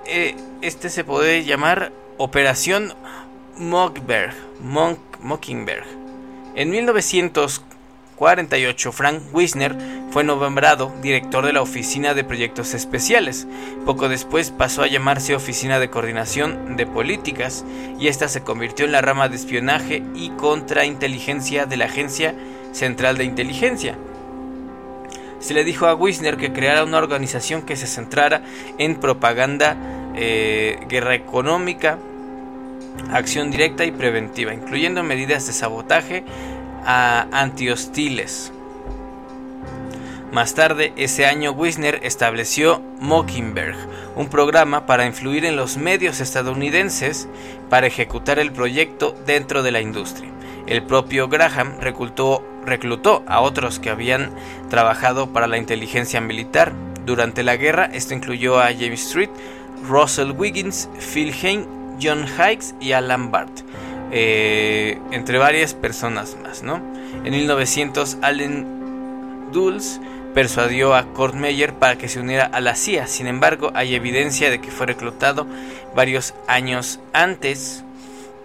eh, 0.05 0.35
este 0.61 0.91
se 0.91 1.03
puede 1.03 1.45
llamar 1.45 1.91
Operación 2.17 2.93
Mockberg, 3.57 4.35
Mockingbird. 5.21 5.85
En 6.53 6.69
1948, 8.15 8.91
Frank 8.93 9.21
Wisner 9.33 9.75
fue 10.09 10.23
nombrado 10.23 10.93
director 11.01 11.45
de 11.45 11.51
la 11.51 11.61
Oficina 11.61 12.13
de 12.13 12.23
Proyectos 12.23 12.73
Especiales. 12.73 13.45
Poco 13.85 14.07
después 14.07 14.51
pasó 14.51 14.83
a 14.83 14.87
llamarse 14.87 15.35
Oficina 15.35 15.79
de 15.79 15.89
Coordinación 15.89 16.77
de 16.77 16.85
Políticas 16.85 17.65
y 17.99 18.07
esta 18.07 18.29
se 18.29 18.41
convirtió 18.41 18.85
en 18.85 18.93
la 18.93 19.01
rama 19.01 19.27
de 19.27 19.35
espionaje 19.35 20.01
y 20.15 20.29
contrainteligencia 20.29 21.65
de 21.65 21.75
la 21.75 21.85
Agencia 21.85 22.33
Central 22.71 23.17
de 23.17 23.25
Inteligencia. 23.25 23.97
Se 25.39 25.53
le 25.53 25.65
dijo 25.65 25.85
a 25.85 25.93
Wisner 25.93 26.37
que 26.37 26.53
creara 26.53 26.85
una 26.85 26.97
organización 26.97 27.63
que 27.63 27.75
se 27.75 27.85
centrara 27.85 28.43
en 28.77 28.95
propaganda, 28.95 29.75
eh, 30.15 30.79
guerra 30.87 31.15
económica, 31.15 31.99
acción 33.11 33.51
directa 33.51 33.83
y 33.83 33.91
preventiva, 33.91 34.53
incluyendo 34.53 35.03
medidas 35.03 35.45
de 35.47 35.53
sabotaje 35.53 36.23
a 36.85 37.27
antihostiles. 37.31 38.51
Más 40.31 40.53
tarde, 40.53 40.91
ese 40.97 41.25
año, 41.25 41.51
Wisner 41.51 41.99
estableció 42.03 42.81
Mockingbird, 42.99 43.75
un 44.15 44.27
programa 44.27 44.85
para 44.85 45.05
influir 45.05 45.45
en 45.45 45.55
los 45.55 45.77
medios 45.77 46.19
estadounidenses 46.19 47.29
para 47.69 47.87
ejecutar 47.87 48.39
el 48.39 48.51
proyecto 48.51 49.15
dentro 49.25 49.63
de 49.63 49.71
la 49.71 49.81
industria. 49.81 50.29
El 50.67 50.83
propio 50.83 51.29
Graham 51.29 51.79
reclutó, 51.79 52.43
reclutó 52.65 53.23
a 53.27 53.39
otros 53.39 53.79
que 53.79 53.89
habían 53.89 54.31
trabajado 54.69 55.31
para 55.31 55.47
la 55.47 55.57
inteligencia 55.57 56.19
militar. 56.21 56.73
Durante 57.05 57.43
la 57.43 57.55
guerra, 57.55 57.85
esto 57.93 58.13
incluyó 58.13 58.59
a 58.59 58.73
James 58.73 59.05
Street, 59.05 59.29
Russell 59.87 60.31
Wiggins, 60.31 60.89
Phil 60.99 61.33
Hain, 61.43 61.67
John 62.01 62.25
Hikes 62.25 62.73
y 62.81 62.93
Alan 62.93 63.31
Bart. 63.31 63.61
Eh, 64.11 64.99
entre 65.11 65.37
varias 65.37 65.73
personas 65.73 66.37
más, 66.41 66.63
¿no? 66.63 66.81
En 67.23 67.31
1900, 67.31 68.17
Allen 68.21 69.51
Dulles 69.51 69.99
persuadió 70.33 70.93
a 70.95 71.03
Kurt 71.05 71.33
Meyer 71.33 71.73
para 71.73 71.97
que 71.97 72.09
se 72.09 72.19
uniera 72.19 72.45
a 72.45 72.59
la 72.61 72.75
CIA. 72.75 73.07
Sin 73.07 73.27
embargo, 73.27 73.71
hay 73.73 73.95
evidencia 73.95 74.49
de 74.49 74.59
que 74.59 74.69
fue 74.69 74.85
reclutado 74.85 75.47
varios 75.95 76.33
años 76.47 76.99
antes 77.13 77.83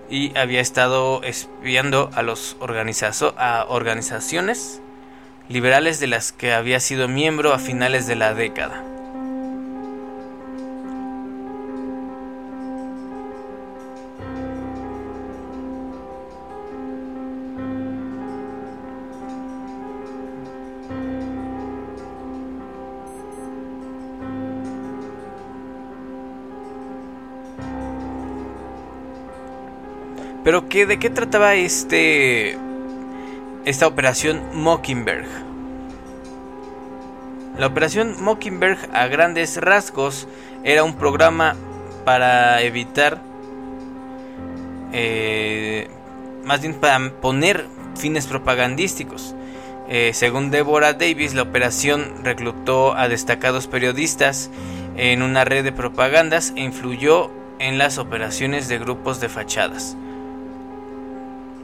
y 0.09 0.37
había 0.37 0.61
estado 0.61 1.23
espiando 1.23 2.11
a 2.15 2.23
los 2.23 2.57
a 2.61 3.67
organizaciones 3.69 4.81
liberales 5.49 5.99
de 5.99 6.07
las 6.07 6.33
que 6.33 6.53
había 6.53 6.79
sido 6.79 7.09
miembro 7.09 7.53
a 7.53 7.59
finales 7.59 8.07
de 8.07 8.15
la 8.17 8.35
década. 8.35 8.85
Pero 30.43 30.69
¿qué, 30.69 30.87
¿de 30.87 30.99
qué 30.99 31.11
trataba 31.11 31.55
este 31.55 32.57
esta 33.65 33.87
operación 33.87 34.43
Mockingbird? 34.55 35.27
La 37.59 37.67
operación 37.67 38.15
Mockingbird 38.23 38.79
a 38.95 39.07
grandes 39.07 39.59
rasgos 39.59 40.27
era 40.65 40.83
un 40.83 40.95
programa 40.95 41.57
para 42.07 42.63
evitar, 42.63 43.21
eh, 44.93 45.89
más 46.45 46.63
bien 46.63 46.75
para 46.75 47.11
poner 47.21 47.67
fines 47.97 48.27
propagandísticos. 48.27 49.35
Eh, 49.91 50.13
según 50.15 50.51
Deborah 50.51 50.95
Davis, 50.95 51.35
la 51.35 51.43
operación 51.43 52.25
reclutó 52.25 52.95
a 52.95 53.09
destacados 53.09 53.67
periodistas 53.67 54.51
en 54.97 55.23
una 55.23 55.45
red 55.45 55.65
de 55.65 55.73
propagandas 55.73 56.55
e 56.57 56.61
influyó 56.61 57.31
en 57.59 57.77
las 57.77 57.99
operaciones 57.99 58.69
de 58.69 58.79
grupos 58.79 59.21
de 59.21 59.29
fachadas. 59.29 59.97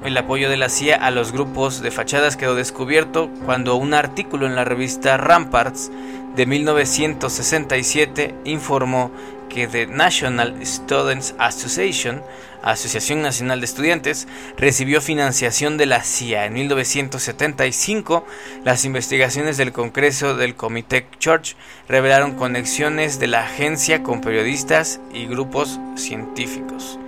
El 0.04 0.16
apoyo 0.16 0.48
de 0.50 0.56
la 0.56 0.68
CIA 0.68 0.96
a 0.96 1.10
los 1.10 1.32
grupos 1.32 1.80
de 1.82 1.90
fachadas 1.90 2.36
quedó 2.36 2.54
descubierto 2.54 3.30
cuando 3.44 3.76
un 3.76 3.94
artículo 3.94 4.46
en 4.46 4.54
la 4.54 4.64
revista 4.64 5.16
Ramparts 5.16 5.90
de 6.36 6.46
1967 6.46 8.34
informó 8.44 9.10
que 9.48 9.66
The 9.66 9.86
National 9.86 10.54
Students 10.64 11.34
Association, 11.38 12.22
Asociación 12.62 13.22
Nacional 13.22 13.60
de 13.60 13.66
Estudiantes, 13.66 14.28
recibió 14.58 15.00
financiación 15.00 15.78
de 15.78 15.86
la 15.86 16.02
CIA. 16.02 16.46
En 16.46 16.52
1975, 16.52 18.26
las 18.64 18.84
investigaciones 18.84 19.56
del 19.56 19.72
Congreso 19.72 20.36
del 20.36 20.56
Comité 20.56 21.06
Church 21.18 21.56
revelaron 21.88 22.34
conexiones 22.34 23.18
de 23.18 23.28
la 23.28 23.44
agencia 23.44 24.02
con 24.02 24.20
periodistas 24.20 25.00
y 25.12 25.26
grupos 25.26 25.80
científicos. 25.94 26.98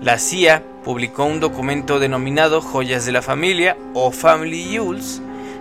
La 0.00 0.18
CIA 0.18 0.62
publicó 0.82 1.24
un 1.24 1.40
documento 1.40 1.98
denominado 1.98 2.62
Joyas 2.62 3.04
de 3.04 3.12
la 3.12 3.20
Familia 3.20 3.76
o 3.92 4.10
Family 4.10 4.64
Jewels 4.64 5.20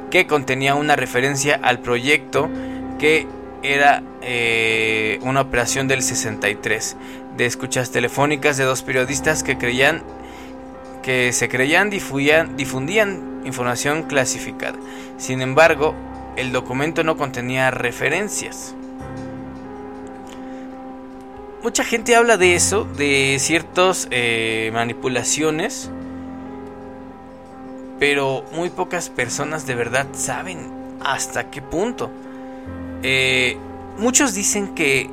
que 0.09 0.27
contenía 0.27 0.75
una 0.75 0.95
referencia 0.95 1.59
al 1.61 1.79
proyecto 1.79 2.49
que 2.99 3.27
era 3.63 4.01
eh, 4.21 5.19
una 5.23 5.41
operación 5.41 5.89
del 5.89 6.01
63 6.01 6.95
de 7.35 7.45
escuchas 7.45 7.91
telefónicas 7.91 8.55
de 8.55 8.63
dos 8.63 8.81
periodistas 8.81 9.43
que 9.43 9.57
creían 9.57 10.03
que 11.03 11.33
se 11.33 11.49
creían 11.49 11.89
difundían, 11.89 12.55
difundían 12.55 13.41
información 13.43 14.03
clasificada. 14.03 14.77
Sin 15.17 15.41
embargo, 15.41 15.95
el 16.37 16.53
documento 16.53 17.03
no 17.03 17.17
contenía 17.17 17.71
referencias 17.71 18.73
mucha 21.63 21.83
gente 21.83 22.15
habla 22.15 22.37
de 22.37 22.55
eso, 22.55 22.85
de 22.97 23.37
ciertas 23.39 24.07
eh, 24.11 24.71
manipulaciones, 24.73 25.89
pero 27.99 28.45
muy 28.53 28.69
pocas 28.69 29.09
personas 29.09 29.67
de 29.67 29.75
verdad 29.75 30.07
saben 30.13 30.71
hasta 31.01 31.49
qué 31.49 31.61
punto. 31.61 32.09
Eh, 33.03 33.57
muchos 33.97 34.33
dicen 34.33 34.73
que 34.73 35.09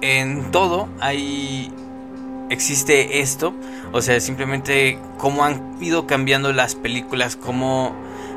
en 0.00 0.50
todo 0.50 0.88
hay 1.00 1.72
existe 2.50 3.20
esto, 3.20 3.54
o 3.92 4.02
sea, 4.02 4.20
simplemente 4.20 4.98
cómo 5.18 5.44
han 5.44 5.76
ido 5.80 6.06
cambiando 6.06 6.52
las 6.52 6.74
películas, 6.74 7.36
cómo 7.36 7.94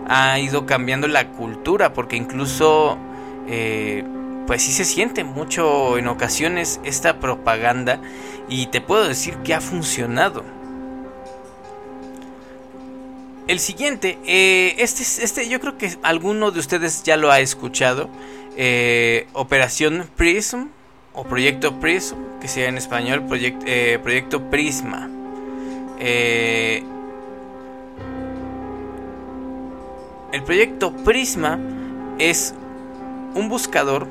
ha 0.07 0.39
ido 0.39 0.65
cambiando 0.65 1.07
la 1.07 1.29
cultura, 1.31 1.93
porque 1.93 2.15
incluso 2.15 2.97
eh, 3.47 4.03
pues 4.47 4.63
sí 4.63 4.71
se 4.71 4.85
siente 4.85 5.23
mucho 5.23 5.97
en 5.97 6.07
ocasiones 6.07 6.79
esta 6.83 7.19
propaganda 7.19 7.99
y 8.47 8.67
te 8.67 8.81
puedo 8.81 9.07
decir 9.07 9.35
que 9.37 9.53
ha 9.53 9.61
funcionado. 9.61 10.43
El 13.47 13.59
siguiente, 13.59 14.17
eh, 14.25 14.75
este, 14.79 15.03
este 15.03 15.47
yo 15.47 15.59
creo 15.59 15.77
que 15.77 15.97
alguno 16.01 16.51
de 16.51 16.59
ustedes 16.59 17.03
ya 17.03 17.15
lo 17.15 17.31
ha 17.31 17.39
escuchado. 17.39 18.09
Eh, 18.57 19.27
Operación 19.33 20.09
Prism 20.15 20.67
o 21.13 21.23
Proyecto 21.25 21.79
Prism, 21.79 22.15
que 22.41 22.47
sea 22.47 22.69
en 22.69 22.77
español 22.77 23.23
eh, 23.31 23.99
Proyecto 24.01 24.49
Prisma. 24.49 25.09
el 30.31 30.43
proyecto 30.43 30.91
Prisma 30.97 31.57
es 32.19 32.53
un 33.35 33.47
buscador 33.47 34.05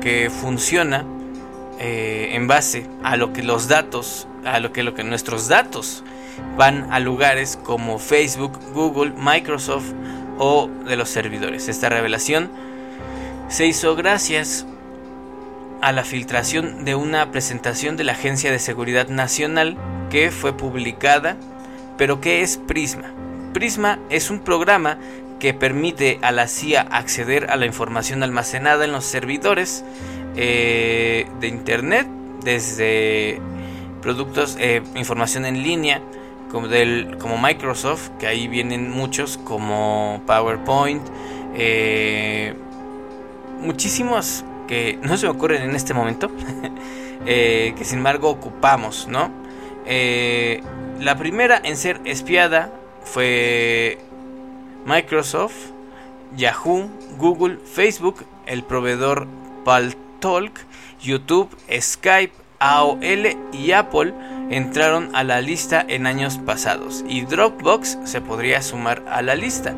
que 0.00 0.30
funciona 0.30 1.04
eh, 1.78 2.30
en 2.32 2.46
base 2.46 2.86
a 3.02 3.16
lo 3.16 3.32
que 3.32 3.42
los 3.42 3.68
datos, 3.68 4.26
a 4.44 4.60
lo 4.60 4.72
que, 4.72 4.82
lo 4.82 4.94
que 4.94 5.04
nuestros 5.04 5.48
datos 5.48 6.04
van 6.56 6.92
a 6.92 7.00
lugares 7.00 7.58
como 7.62 7.98
Facebook, 7.98 8.58
Google, 8.72 9.12
Microsoft 9.16 9.92
o 10.38 10.68
de 10.86 10.96
los 10.96 11.08
servidores. 11.08 11.68
Esta 11.68 11.88
revelación 11.88 12.50
se 13.48 13.66
hizo 13.66 13.94
gracias 13.94 14.66
a 15.82 15.92
la 15.92 16.04
filtración 16.04 16.84
de 16.84 16.94
una 16.94 17.30
presentación 17.30 17.96
de 17.96 18.04
la 18.04 18.12
Agencia 18.12 18.50
de 18.50 18.58
Seguridad 18.58 19.08
Nacional 19.08 19.76
que 20.10 20.30
fue 20.30 20.56
publicada. 20.56 21.36
Pero 21.98 22.20
¿qué 22.20 22.42
es 22.42 22.56
Prisma? 22.56 23.12
Prisma 23.52 23.98
es 24.10 24.30
un 24.30 24.40
programa 24.40 24.98
que 25.38 25.52
permite 25.54 26.18
a 26.22 26.32
la 26.32 26.48
CIA 26.48 26.82
acceder 26.82 27.50
a 27.50 27.56
la 27.56 27.66
información 27.66 28.22
almacenada 28.22 28.84
en 28.84 28.92
los 28.92 29.04
servidores 29.04 29.84
eh, 30.36 31.26
de 31.40 31.48
Internet, 31.48 32.06
desde 32.42 33.40
productos, 34.00 34.56
eh, 34.60 34.82
información 34.94 35.44
en 35.44 35.62
línea, 35.62 36.00
como, 36.50 36.68
del, 36.68 37.18
como 37.18 37.38
Microsoft, 37.38 38.10
que 38.18 38.26
ahí 38.26 38.48
vienen 38.48 38.90
muchos, 38.90 39.38
como 39.38 40.22
PowerPoint, 40.26 41.02
eh, 41.54 42.54
muchísimos 43.60 44.44
que 44.68 44.98
no 45.02 45.16
se 45.16 45.26
me 45.26 45.32
ocurren 45.32 45.62
en 45.62 45.76
este 45.76 45.92
momento, 45.92 46.30
que 47.24 47.74
sin 47.82 47.98
embargo 47.98 48.30
ocupamos, 48.30 49.06
¿no? 49.08 49.30
La 51.00 51.16
primera 51.16 51.60
en 51.62 51.76
ser 51.76 52.00
espiada 52.04 52.72
fue 53.04 53.98
Microsoft, 54.86 55.56
Yahoo, 56.36 56.88
Google, 57.18 57.58
Facebook, 57.58 58.24
el 58.46 58.62
proveedor 58.62 59.26
Paltalk, 59.64 60.60
YouTube, 61.02 61.50
Skype, 61.80 62.32
AOL 62.58 63.36
y 63.52 63.72
Apple 63.72 64.14
entraron 64.50 65.14
a 65.14 65.24
la 65.24 65.40
lista 65.40 65.84
en 65.86 66.06
años 66.06 66.38
pasados 66.38 67.04
y 67.08 67.22
Dropbox 67.22 67.98
se 68.04 68.20
podría 68.20 68.62
sumar 68.62 69.02
a 69.08 69.22
la 69.22 69.34
lista. 69.34 69.74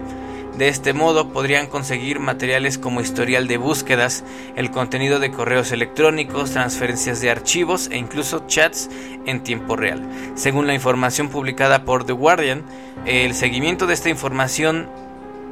De 0.58 0.66
este 0.66 0.92
modo 0.92 1.28
podrían 1.28 1.68
conseguir 1.68 2.18
materiales 2.18 2.78
como 2.78 3.00
historial 3.00 3.46
de 3.46 3.58
búsquedas, 3.58 4.24
el 4.56 4.72
contenido 4.72 5.20
de 5.20 5.30
correos 5.30 5.70
electrónicos, 5.70 6.50
transferencias 6.50 7.20
de 7.20 7.30
archivos 7.30 7.88
e 7.92 7.96
incluso 7.96 8.44
chats 8.48 8.90
en 9.24 9.44
tiempo 9.44 9.76
real. 9.76 10.02
Según 10.34 10.66
la 10.66 10.74
información 10.74 11.28
publicada 11.28 11.84
por 11.84 12.04
The 12.04 12.12
Guardian, 12.12 12.64
el 13.06 13.36
seguimiento 13.36 13.86
de 13.86 13.94
esta 13.94 14.08
información 14.08 14.88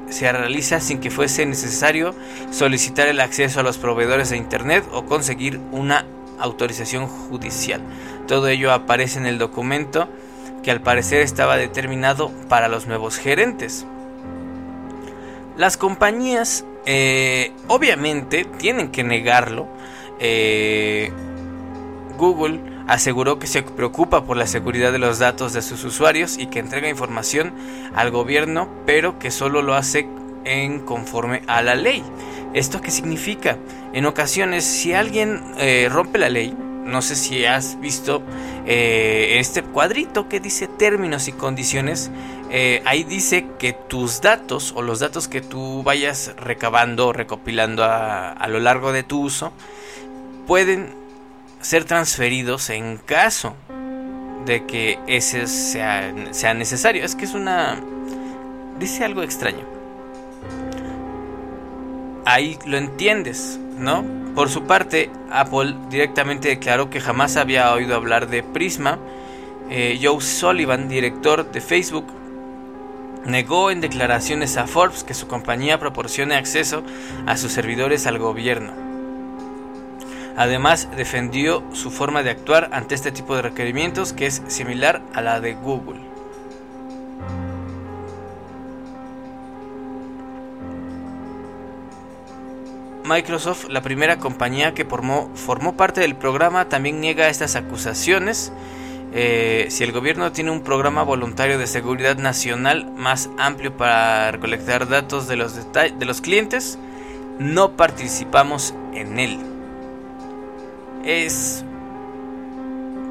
se 0.09 0.33
realiza 0.33 0.81
sin 0.81 0.99
que 0.99 1.13
fuese 1.13 1.47
necesario 1.47 2.13
solicitar 2.51 3.07
el 3.07 3.21
acceso 3.21 3.61
a 3.61 3.63
los 3.63 3.79
proveedores 3.79 4.31
de 4.31 4.39
Internet 4.39 4.85
o 4.91 5.05
conseguir 5.05 5.61
una 5.71 6.05
autorización 6.41 7.07
judicial. 7.07 7.81
Todo 8.27 8.49
ello 8.49 8.73
aparece 8.73 9.21
en 9.21 9.27
el 9.27 9.39
documento 9.39 10.09
que 10.65 10.73
al 10.73 10.81
parecer 10.81 11.21
estaba 11.21 11.57
determinado 11.57 12.33
para 12.49 12.67
los 12.67 12.89
nuevos 12.89 13.19
gerentes. 13.19 13.87
Las 15.57 15.77
compañías 15.77 16.65
eh, 16.85 17.53
obviamente 17.69 18.45
tienen 18.59 18.91
que 18.91 19.05
negarlo. 19.05 19.69
Eh, 20.21 21.11
Google 22.19 22.61
aseguró 22.87 23.39
que 23.39 23.47
se 23.47 23.63
preocupa 23.63 24.25
por 24.25 24.37
la 24.37 24.47
seguridad 24.47 24.93
de 24.93 24.99
los 24.99 25.19
datos 25.19 25.53
de 25.53 25.63
sus 25.63 25.85
usuarios 25.85 26.39
y 26.39 26.47
que 26.47 26.59
entrega 26.59 26.89
información 26.89 27.55
al 27.95 28.11
gobierno, 28.11 28.69
pero 28.87 29.19
que 29.19 29.31
solo 29.31 29.63
lo 29.63 29.75
hace 29.75 30.09
en 30.45 30.81
conforme 30.81 31.43
a 31.47 31.63
la 31.63 31.75
ley. 31.75 32.03
¿Esto 32.55 32.81
qué 32.81 32.91
significa? 32.91 33.59
En 33.93 34.07
ocasiones, 34.07 34.65
si 34.65 34.93
alguien 34.93 35.43
eh, 35.59 35.89
rompe 35.91 36.19
la 36.19 36.31
ley, 36.31 36.55
no 36.87 37.03
sé 37.03 37.17
si 37.17 37.45
has 37.45 37.79
visto 37.81 38.23
eh, 38.65 39.37
este 39.41 39.63
cuadrito 39.63 40.29
que 40.29 40.39
dice 40.39 40.69
términos 40.69 41.27
y 41.29 41.33
condiciones. 41.33 42.11
Eh, 42.51 42.83
ahí 42.85 43.03
dice 43.03 43.47
que 43.59 43.73
tus 43.73 44.21
datos 44.21 44.73
o 44.77 44.83
los 44.83 45.01
datos 45.01 45.27
que 45.27 45.41
tú 45.41 45.83
vayas 45.83 46.33
recabando 46.37 47.13
recopilando 47.13 47.83
a, 47.85 48.47
lo 48.49 48.61
largo 48.61 48.93
de 48.93 49.03
tu 49.03 49.21
uso 49.23 49.53
pueden 50.47 50.95
ser 51.61 51.85
transferidos 51.85 52.71
en 52.71 52.99
caso 52.99 53.57
de 54.45 54.65
que 54.65 54.99
ese 55.09 55.49
sea, 55.49 56.15
sea 56.31 56.55
necesario. 56.55 57.05
Es 57.05 57.17
que 57.17 57.25
es 57.25 57.35
una... 57.35 57.81
Dice 58.79 59.05
algo 59.05 59.23
extraño. 59.23 59.65
Ahí 62.25 62.59
lo 62.67 62.77
entiendes, 62.77 63.59
¿no? 63.79 64.05
Por 64.35 64.51
su 64.51 64.65
parte, 64.65 65.11
Apple 65.31 65.75
directamente 65.89 66.49
declaró 66.49 66.91
que 66.91 67.01
jamás 67.01 67.37
había 67.37 67.73
oído 67.73 67.97
hablar 67.97 68.29
de 68.29 68.43
Prisma. 68.43 68.99
Eh, 69.71 69.99
Joe 70.01 70.21
Sullivan, 70.21 70.89
director 70.89 71.51
de 71.51 71.61
Facebook, 71.61 72.07
negó 73.27 73.71
en 73.71 73.81
declaraciones 73.81 74.57
a 74.57 74.67
Forbes 74.67 75.05
que 75.05 75.15
su 75.15 75.27
compañía 75.27 75.79
proporcione 75.79 76.37
acceso 76.37 76.83
a 77.27 77.37
sus 77.37 77.53
servidores 77.53 78.07
al 78.07 78.19
gobierno. 78.19 78.73
Además, 80.37 80.89
defendió 80.97 81.63
su 81.73 81.91
forma 81.91 82.23
de 82.23 82.31
actuar 82.31 82.69
ante 82.73 82.95
este 82.95 83.11
tipo 83.11 83.35
de 83.35 83.43
requerimientos 83.43 84.13
que 84.13 84.27
es 84.27 84.43
similar 84.49 85.03
a 85.15 85.23
la 85.23 85.41
de 85.41 85.55
Google. 85.55 86.01
Microsoft, 93.05 93.67
la 93.69 93.83
primera 93.83 94.19
compañía 94.19 94.75
que 94.75 94.85
formó, 94.85 95.31
formó 95.35 95.77
parte 95.77 96.01
del 96.01 96.17
programa, 96.17 96.69
también 96.69 97.01
niega 97.01 97.29
estas 97.29 97.55
acusaciones. 97.55 98.53
Eh, 99.19 99.69
si 99.71 99.83
el 99.83 99.93
gobierno 99.93 100.31
tiene 100.31 100.51
un 100.51 100.61
programa 100.61 101.03
voluntario 101.03 101.59
de 101.59 101.67
seguridad 101.67 102.19
nacional 102.19 102.93
más 102.93 103.31
amplio 103.39 103.75
para 103.75 104.31
recolectar 104.31 104.89
datos 104.89 105.27
de 105.27 105.37
los, 105.37 105.73
de 105.73 106.05
los 106.05 106.21
clientes, 106.21 106.79
no 107.39 107.79
participamos 107.79 108.75
en 108.93 109.19
él. 109.19 109.39
Es... 111.03 111.65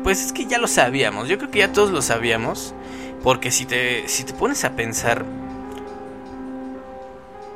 Pues 0.03 0.23
es 0.23 0.31
que 0.31 0.45
ya 0.45 0.59
lo 0.59 0.67
sabíamos, 0.67 1.27
yo 1.27 1.39
creo 1.39 1.49
que 1.49 1.57
ya 1.57 1.73
todos 1.73 1.89
lo 1.89 2.03
sabíamos, 2.03 2.75
porque 3.23 3.49
si 3.49 3.65
te, 3.65 4.07
si 4.07 4.25
te 4.25 4.33
pones 4.33 4.63
a 4.63 4.75
pensar... 4.75 5.25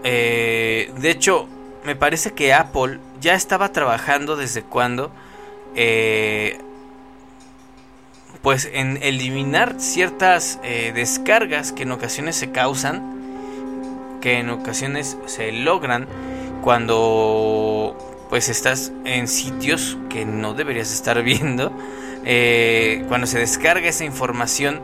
Eh, 0.04 0.92
de 0.98 1.12
hecho, 1.12 1.48
me 1.86 1.96
parece 1.96 2.32
que 2.32 2.52
Apple 2.52 3.00
ya 3.22 3.36
estaba 3.36 3.72
trabajando 3.72 4.36
desde 4.36 4.64
cuando, 4.64 5.12
eh, 5.76 6.58
pues 8.50 8.68
en 8.74 8.98
eliminar 9.04 9.76
ciertas 9.78 10.60
eh, 10.64 10.92
descargas 10.96 11.72
que 11.72 11.84
en 11.84 11.92
ocasiones 11.92 12.36
se 12.36 12.50
causan, 12.50 13.04
que 14.22 14.40
en 14.40 14.50
ocasiones 14.50 15.20
se 15.28 15.52
logran 15.52 16.08
cuando 16.64 17.96
pues 18.28 18.50
estás 18.50 18.92
en 19.06 19.28
sitios 19.28 20.00
que 20.10 20.26
no 20.26 20.56
deberías 20.56 20.92
estar 20.92 21.22
viendo, 21.24 21.72
eh, 22.26 23.06
cuando 23.08 23.28
se 23.28 23.38
descarga 23.38 23.88
esa 23.88 24.04
información 24.04 24.82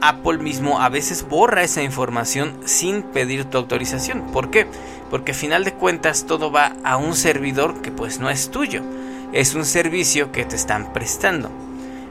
Apple 0.00 0.38
mismo 0.38 0.80
a 0.80 0.88
veces 0.88 1.28
borra 1.28 1.62
esa 1.62 1.80
información 1.80 2.58
sin 2.64 3.04
pedir 3.04 3.44
tu 3.44 3.56
autorización. 3.56 4.32
¿Por 4.32 4.50
qué? 4.50 4.66
Porque 5.10 5.30
a 5.30 5.36
final 5.36 5.62
de 5.62 5.74
cuentas 5.74 6.26
todo 6.26 6.50
va 6.50 6.74
a 6.82 6.96
un 6.96 7.14
servidor 7.14 7.82
que 7.82 7.92
pues 7.92 8.18
no 8.18 8.30
es 8.30 8.50
tuyo. 8.50 8.82
Es 9.32 9.54
un 9.54 9.64
servicio 9.64 10.32
que 10.32 10.44
te 10.44 10.56
están 10.56 10.92
prestando. 10.92 11.52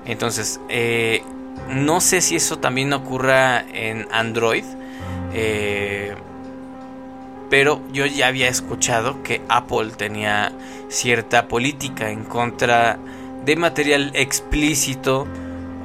Entonces, 0.06 0.60
eh, 0.70 1.24
no 1.70 2.02
sé 2.02 2.22
si 2.22 2.36
eso 2.36 2.60
también 2.60 2.94
ocurra 2.94 3.63
en 3.74 4.08
Android. 4.12 4.63
Eh, 5.34 6.16
pero 7.50 7.82
yo 7.92 8.06
ya 8.06 8.28
había 8.28 8.48
escuchado 8.48 9.22
que 9.22 9.42
Apple 9.48 9.92
tenía 9.96 10.52
cierta 10.89 11.48
política 11.48 12.10
en 12.10 12.24
contra 12.24 12.98
de 13.46 13.56
material 13.56 14.12
explícito 14.16 15.28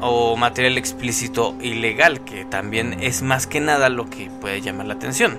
o 0.01 0.37
material 0.37 0.79
explícito 0.79 1.55
ilegal, 1.61 2.21
que 2.25 2.45
también 2.45 2.99
es 3.03 3.23
más 3.23 3.47
que 3.47 3.61
nada 3.61 3.89
lo 3.91 4.09
que 4.09 4.31
puede 4.41 4.61
llamar 4.63 4.87
la 4.87 4.95
atención. 4.95 5.39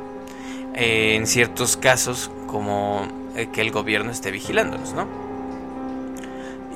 Eh, 0.75 1.15
en 1.15 1.25
ciertos 1.25 1.77
casos, 1.77 2.29
como 2.45 3.07
que 3.53 3.61
el 3.61 3.71
gobierno 3.71 4.11
esté 4.11 4.31
vigilándonos, 4.31 4.93
¿no? 4.93 5.07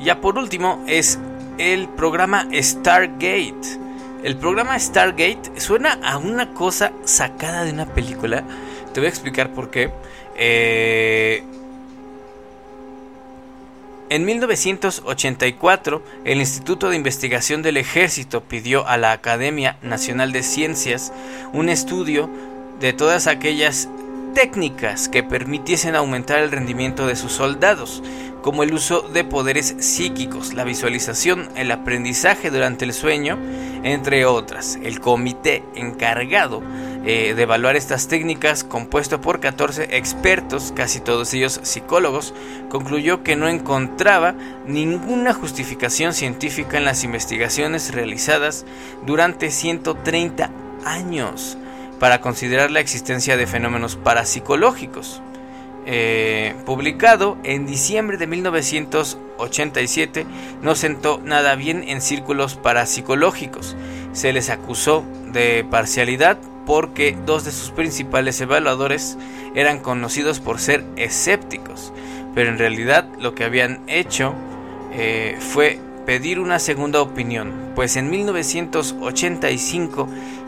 Ya 0.01 0.19
por 0.19 0.37
último 0.37 0.83
es 0.87 1.19
el 1.57 1.87
programa 1.89 2.47
Stargate. 2.53 3.79
El 4.23 4.37
programa 4.37 4.79
Stargate 4.79 5.59
suena 5.59 5.99
a 6.03 6.17
una 6.17 6.53
cosa 6.53 6.93
sacada 7.05 7.63
de 7.63 7.71
una 7.71 7.85
película. 7.85 8.43
Te 8.93 8.99
voy 8.99 9.07
a 9.07 9.09
explicar 9.09 9.53
por 9.53 9.69
qué. 9.69 9.91
Eh, 10.35 11.43
en 14.09 14.25
1984, 14.25 16.03
el 16.23 16.39
Instituto 16.39 16.89
de 16.89 16.95
Investigación 16.95 17.63
del 17.63 17.77
Ejército 17.77 18.43
pidió 18.43 18.87
a 18.87 18.97
la 18.97 19.11
Academia 19.11 19.77
Nacional 19.81 20.31
de 20.31 20.43
Ciencias 20.43 21.11
un 21.51 21.67
estudio 21.67 22.29
de 22.79 22.93
todas 22.93 23.27
aquellas 23.27 23.89
técnicas 24.33 25.09
que 25.09 25.23
permitiesen 25.23 25.95
aumentar 25.95 26.39
el 26.39 26.51
rendimiento 26.51 27.07
de 27.07 27.15
sus 27.15 27.31
soldados, 27.31 28.03
como 28.43 28.61
el 28.61 28.73
uso 28.73 29.01
de 29.01 29.23
poderes 29.23 29.73
psíquicos, 29.79 30.53
la 30.53 30.65
visualización, 30.65 31.49
el 31.55 31.71
aprendizaje 31.71 32.51
durante 32.51 32.83
el 32.83 32.93
sueño, 32.93 33.39
entre 33.83 34.25
otras. 34.25 34.77
El 34.83 34.99
comité 34.99 35.63
encargado 35.75 36.61
eh, 37.05 37.33
de 37.35 37.41
evaluar 37.41 37.77
estas 37.77 38.09
técnicas, 38.09 38.65
compuesto 38.65 39.21
por 39.21 39.39
14 39.39 39.95
expertos, 39.97 40.73
casi 40.75 40.99
todos 40.99 41.33
ellos 41.33 41.61
psicólogos, 41.63 42.33
concluyó 42.69 43.23
que 43.23 43.37
no 43.37 43.47
encontraba 43.47 44.35
ninguna 44.67 45.33
justificación 45.33 46.13
científica 46.13 46.77
en 46.77 46.85
las 46.85 47.05
investigaciones 47.05 47.93
realizadas 47.93 48.65
durante 49.05 49.51
130 49.51 50.51
años 50.85 51.57
para 51.97 52.19
considerar 52.19 52.71
la 52.71 52.81
existencia 52.81 53.37
de 53.37 53.47
fenómenos 53.47 53.95
parapsicológicos. 53.95 55.21
Eh, 55.85 56.55
publicado 56.65 57.37
en 57.43 57.65
diciembre 57.65 58.17
de 58.17 58.25
1987, 58.27 60.25
no 60.61 60.75
sentó 60.75 61.19
nada 61.23 61.55
bien 61.55 61.83
en 61.87 62.01
círculos 62.01 62.55
parapsicológicos. 62.55 63.75
se 64.13 64.31
les 64.31 64.49
acusó 64.49 65.03
de 65.31 65.65
parcialidad 65.69 66.37
porque 66.65 67.17
dos 67.25 67.43
de 67.43 67.51
sus 67.51 67.71
principales 67.71 68.39
evaluadores 68.39 69.17
eran 69.55 69.79
conocidos 69.79 70.39
por 70.39 70.59
ser 70.59 70.85
escépticos, 70.95 71.91
pero 72.35 72.49
en 72.51 72.59
realidad 72.59 73.09
lo 73.19 73.35
que 73.35 73.43
habían 73.43 73.81
hecho 73.87 74.33
eh, 74.93 75.35
fue 75.39 75.79
pedir 76.05 76.39
una 76.39 76.59
segunda 76.59 77.01
opinión, 77.01 77.51
pues 77.75 77.95
en 77.95 78.09
1985 78.09 80.07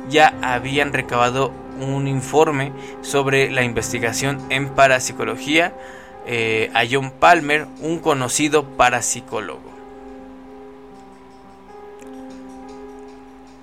ya 0.10 0.34
habían 0.42 0.94
recabado 0.94 1.52
un 1.80 2.08
informe 2.08 2.72
sobre 3.02 3.52
la 3.52 3.64
investigación 3.64 4.42
en 4.50 4.70
parapsicología 4.70 5.74
eh, 6.26 6.72
a 6.74 6.84
John 6.90 7.12
Palmer, 7.12 7.68
un 7.82 8.00
conocido 8.00 8.64
parapsicólogo. 8.64 9.76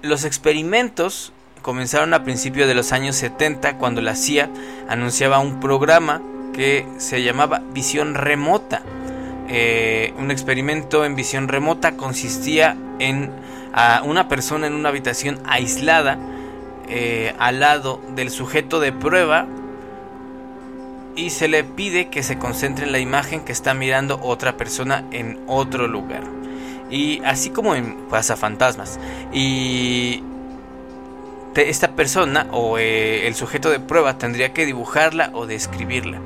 Los 0.02 0.24
experimentos 0.24 1.32
comenzaron 1.62 2.12
a 2.12 2.24
principios 2.24 2.68
de 2.68 2.74
los 2.74 2.92
años 2.92 3.16
70 3.16 3.78
cuando 3.78 4.00
la 4.00 4.16
CIA 4.16 4.50
anunciaba 4.88 5.38
un 5.38 5.60
programa 5.60 6.20
que 6.52 6.86
se 6.98 7.22
llamaba 7.22 7.62
Visión 7.72 8.14
Remota. 8.14 8.82
Eh, 9.48 10.12
un 10.18 10.30
experimento 10.30 11.04
en 11.04 11.14
visión 11.14 11.48
remota 11.48 11.96
consistía 11.96 12.76
en 12.98 13.30
a 13.72 14.02
una 14.04 14.28
persona 14.28 14.66
en 14.66 14.74
una 14.74 14.90
habitación 14.90 15.40
aislada 15.46 16.18
eh, 16.88 17.34
al 17.38 17.60
lado 17.60 18.00
del 18.14 18.30
sujeto 18.30 18.80
de 18.80 18.92
prueba 18.92 19.46
y 21.16 21.30
se 21.30 21.48
le 21.48 21.64
pide 21.64 22.08
que 22.08 22.22
se 22.22 22.38
concentre 22.38 22.86
en 22.86 22.92
la 22.92 22.98
imagen 22.98 23.40
que 23.40 23.52
está 23.52 23.74
mirando 23.74 24.18
otra 24.22 24.56
persona 24.56 25.04
en 25.10 25.40
otro 25.46 25.86
lugar. 25.86 26.22
Y 26.90 27.22
así 27.24 27.48
como 27.50 27.74
en 27.74 27.96
fantasmas 28.36 29.00
Y 29.32 30.22
esta 31.54 31.92
persona 31.92 32.46
o 32.50 32.78
eh, 32.78 33.26
el 33.26 33.34
sujeto 33.34 33.70
de 33.70 33.80
prueba 33.80 34.18
tendría 34.18 34.52
que 34.52 34.66
dibujarla 34.66 35.30
o 35.34 35.46
describirla. 35.46 36.20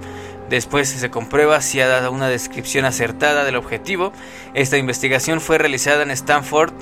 Después 0.48 0.88
se 0.88 1.10
comprueba 1.10 1.60
si 1.60 1.80
ha 1.80 1.88
dado 1.88 2.12
una 2.12 2.28
descripción 2.28 2.84
acertada 2.84 3.44
del 3.44 3.56
objetivo. 3.56 4.12
Esta 4.54 4.76
investigación 4.76 5.40
fue 5.40 5.58
realizada 5.58 6.04
en 6.04 6.12
Stanford 6.12 6.72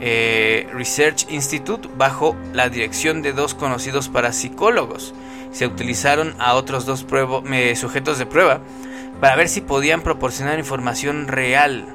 eh, 0.00 0.68
Research 0.72 1.26
Institute 1.30 1.88
bajo 1.96 2.36
la 2.52 2.68
dirección 2.68 3.22
de 3.22 3.32
dos 3.32 3.54
conocidos 3.54 4.08
parapsicólogos. 4.08 5.14
Se 5.52 5.66
utilizaron 5.66 6.34
a 6.38 6.54
otros 6.54 6.84
dos 6.84 7.06
sujetos 7.74 8.18
de 8.18 8.26
prueba 8.26 8.60
para 9.20 9.36
ver 9.36 9.48
si 9.48 9.60
podían 9.60 10.02
proporcionar 10.02 10.58
información 10.58 11.28
real. 11.28 11.86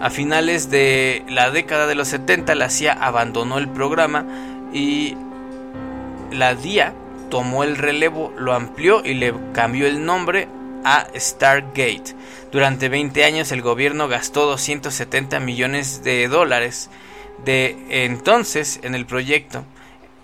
A 0.00 0.10
finales 0.10 0.70
de 0.70 1.24
la 1.28 1.50
década 1.50 1.86
de 1.86 1.94
los 1.94 2.08
70 2.08 2.54
la 2.54 2.70
CIA 2.70 2.92
abandonó 2.92 3.58
el 3.58 3.68
programa 3.68 4.24
y 4.72 5.16
la 6.32 6.54
DIA 6.54 6.94
tomó 7.28 7.64
el 7.64 7.76
relevo, 7.76 8.32
lo 8.38 8.54
amplió 8.54 9.02
y 9.04 9.14
le 9.14 9.34
cambió 9.52 9.86
el 9.86 10.04
nombre 10.04 10.48
a 10.84 11.06
Stargate. 11.14 12.14
Durante 12.52 12.88
20 12.88 13.24
años 13.24 13.52
el 13.52 13.62
gobierno 13.62 14.08
gastó 14.08 14.46
270 14.46 15.40
millones 15.40 16.02
de 16.02 16.28
dólares 16.28 16.90
de 17.44 18.04
entonces 18.04 18.80
en 18.82 18.94
el 18.94 19.06
proyecto. 19.06 19.64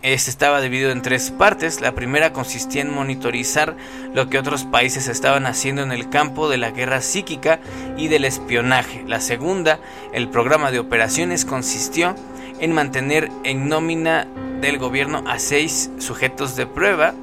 Este 0.02 0.30
estaba 0.30 0.60
dividido 0.60 0.92
en 0.92 1.02
tres 1.02 1.30
partes. 1.30 1.80
La 1.80 1.94
primera 1.94 2.32
consistía 2.32 2.82
en 2.82 2.94
monitorizar 2.94 3.76
lo 4.14 4.28
que 4.28 4.38
otros 4.38 4.64
países 4.64 5.08
estaban 5.08 5.46
haciendo 5.46 5.82
en 5.82 5.90
el 5.90 6.10
campo 6.10 6.48
de 6.48 6.58
la 6.58 6.70
guerra 6.70 7.00
psíquica 7.00 7.58
y 7.96 8.08
del 8.08 8.24
espionaje. 8.24 9.04
La 9.06 9.20
segunda, 9.20 9.80
el 10.12 10.28
programa 10.28 10.70
de 10.70 10.78
operaciones, 10.78 11.44
consistió 11.44 12.14
en 12.60 12.72
mantener 12.72 13.30
en 13.42 13.68
nómina 13.68 14.28
del 14.60 14.78
gobierno 14.78 15.24
a 15.26 15.38
seis 15.38 15.90
sujetos 15.98 16.56
de 16.56 16.66
prueba 16.66 17.14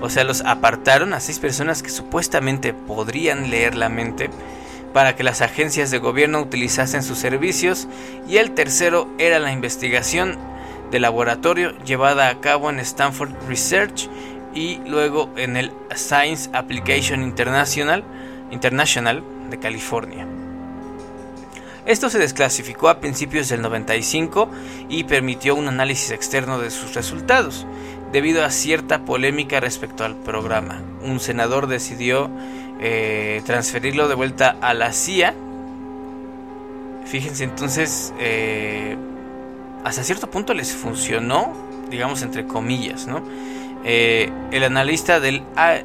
o 0.00 0.08
sea, 0.08 0.24
los 0.24 0.42
apartaron 0.42 1.12
a 1.12 1.20
seis 1.20 1.38
personas 1.38 1.82
que 1.82 1.90
supuestamente 1.90 2.72
podrían 2.72 3.50
leer 3.50 3.74
la 3.74 3.88
mente 3.88 4.30
para 4.92 5.16
que 5.16 5.24
las 5.24 5.42
agencias 5.42 5.90
de 5.90 5.98
gobierno 5.98 6.40
utilizasen 6.40 7.02
sus 7.02 7.18
servicios 7.18 7.88
y 8.28 8.36
el 8.36 8.52
tercero 8.52 9.08
era 9.18 9.38
la 9.38 9.52
investigación 9.52 10.38
de 10.90 11.00
laboratorio 11.00 11.76
llevada 11.84 12.28
a 12.28 12.40
cabo 12.40 12.70
en 12.70 12.78
Stanford 12.80 13.32
Research 13.48 14.08
y 14.54 14.80
luego 14.86 15.30
en 15.36 15.56
el 15.56 15.72
Science 15.94 16.48
Application 16.52 17.22
International, 17.22 18.02
International 18.50 19.22
de 19.50 19.58
California. 19.58 20.26
Esto 21.84 22.10
se 22.10 22.18
desclasificó 22.18 22.88
a 22.88 23.00
principios 23.00 23.48
del 23.48 23.62
95 23.62 24.50
y 24.88 25.04
permitió 25.04 25.54
un 25.54 25.68
análisis 25.68 26.10
externo 26.10 26.58
de 26.58 26.70
sus 26.70 26.94
resultados 26.94 27.66
debido 28.12 28.44
a 28.44 28.50
cierta 28.50 29.04
polémica 29.04 29.60
respecto 29.60 30.04
al 30.04 30.16
programa. 30.16 30.82
Un 31.02 31.20
senador 31.20 31.66
decidió 31.66 32.30
eh, 32.80 33.42
transferirlo 33.44 34.08
de 34.08 34.14
vuelta 34.14 34.56
a 34.60 34.74
la 34.74 34.92
CIA. 34.92 35.34
Fíjense 37.04 37.44
entonces, 37.44 38.12
eh, 38.18 38.96
hasta 39.84 40.04
cierto 40.04 40.30
punto 40.30 40.54
les 40.54 40.72
funcionó, 40.72 41.52
digamos 41.90 42.22
entre 42.22 42.46
comillas, 42.46 43.06
¿no? 43.06 43.22
Eh, 43.84 44.30
el 44.50 44.64
analista 44.64 45.20
del, 45.20 45.44
ah, 45.56 45.76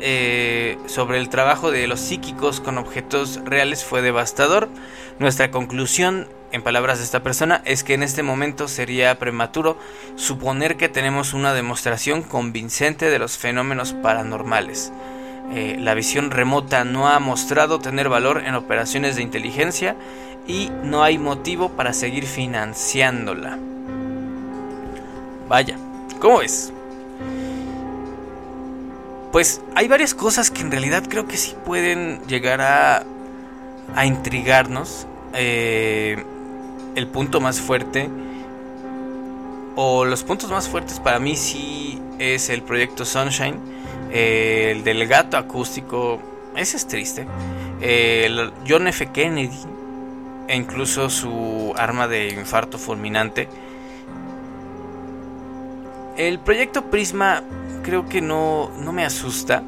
sobre 0.87 1.19
el 1.19 1.29
trabajo 1.29 1.71
de 1.71 1.87
los 1.87 1.99
psíquicos 1.99 2.59
con 2.59 2.77
objetos 2.77 3.39
reales 3.45 3.83
fue 3.83 4.01
devastador. 4.01 4.69
Nuestra 5.19 5.51
conclusión 5.51 6.27
en 6.53 6.61
palabras 6.61 6.99
de 6.99 7.03
esta 7.03 7.23
persona, 7.23 7.63
es 7.65 7.83
que 7.83 7.95
en 7.95 8.03
este 8.03 8.21
momento 8.21 8.67
sería 8.67 9.17
prematuro 9.17 9.75
suponer 10.15 10.77
que 10.77 10.87
tenemos 10.87 11.33
una 11.33 11.51
demostración 11.51 12.21
convincente 12.21 13.09
de 13.09 13.17
los 13.17 13.39
fenómenos 13.39 13.93
paranormales. 13.93 14.93
Eh, 15.51 15.77
la 15.79 15.95
visión 15.95 16.29
remota 16.29 16.85
no 16.85 17.09
ha 17.09 17.19
mostrado 17.19 17.79
tener 17.79 18.07
valor 18.07 18.43
en 18.45 18.53
operaciones 18.53 19.15
de 19.15 19.23
inteligencia 19.23 19.95
y 20.47 20.69
no 20.83 21.03
hay 21.03 21.17
motivo 21.17 21.69
para 21.69 21.91
seguir 21.91 22.27
financiándola. 22.27 23.57
Vaya, 25.49 25.75
¿cómo 26.19 26.41
es? 26.43 26.71
Pues 29.33 29.61
hay 29.73 29.87
varias 29.87 30.13
cosas 30.13 30.51
que 30.51 30.61
en 30.61 30.69
realidad 30.69 31.05
creo 31.09 31.27
que 31.27 31.37
sí 31.37 31.55
pueden 31.65 32.21
llegar 32.27 32.61
a, 32.61 33.03
a 33.95 34.05
intrigarnos. 34.05 35.07
Eh, 35.33 36.23
el 36.93 37.07
punto 37.07 37.41
más 37.41 37.59
fuerte 37.59 38.07
o 39.75 40.05
los 40.05 40.23
puntos 40.23 40.51
más 40.51 40.69
fuertes 40.69 40.99
para 40.99 41.17
mí 41.17 41.35
sí 41.35 41.99
es 42.19 42.49
el 42.49 42.61
proyecto 42.61 43.05
Sunshine, 43.05 43.55
el 44.11 44.83
del 44.83 45.07
gato 45.07 45.37
acústico, 45.37 46.21
ese 46.55 46.77
es 46.77 46.85
triste, 46.85 47.25
John 48.69 48.87
F. 48.87 49.07
Kennedy 49.07 49.57
e 50.47 50.55
incluso 50.55 51.09
su 51.09 51.73
arma 51.75 52.07
de 52.07 52.29
infarto 52.29 52.77
fulminante. 52.77 53.49
El 56.17 56.39
proyecto 56.39 56.83
Prisma 56.91 57.41
creo 57.83 58.07
que 58.07 58.21
no, 58.21 58.69
no 58.79 58.93
me 58.93 59.03
asusta. 59.03 59.63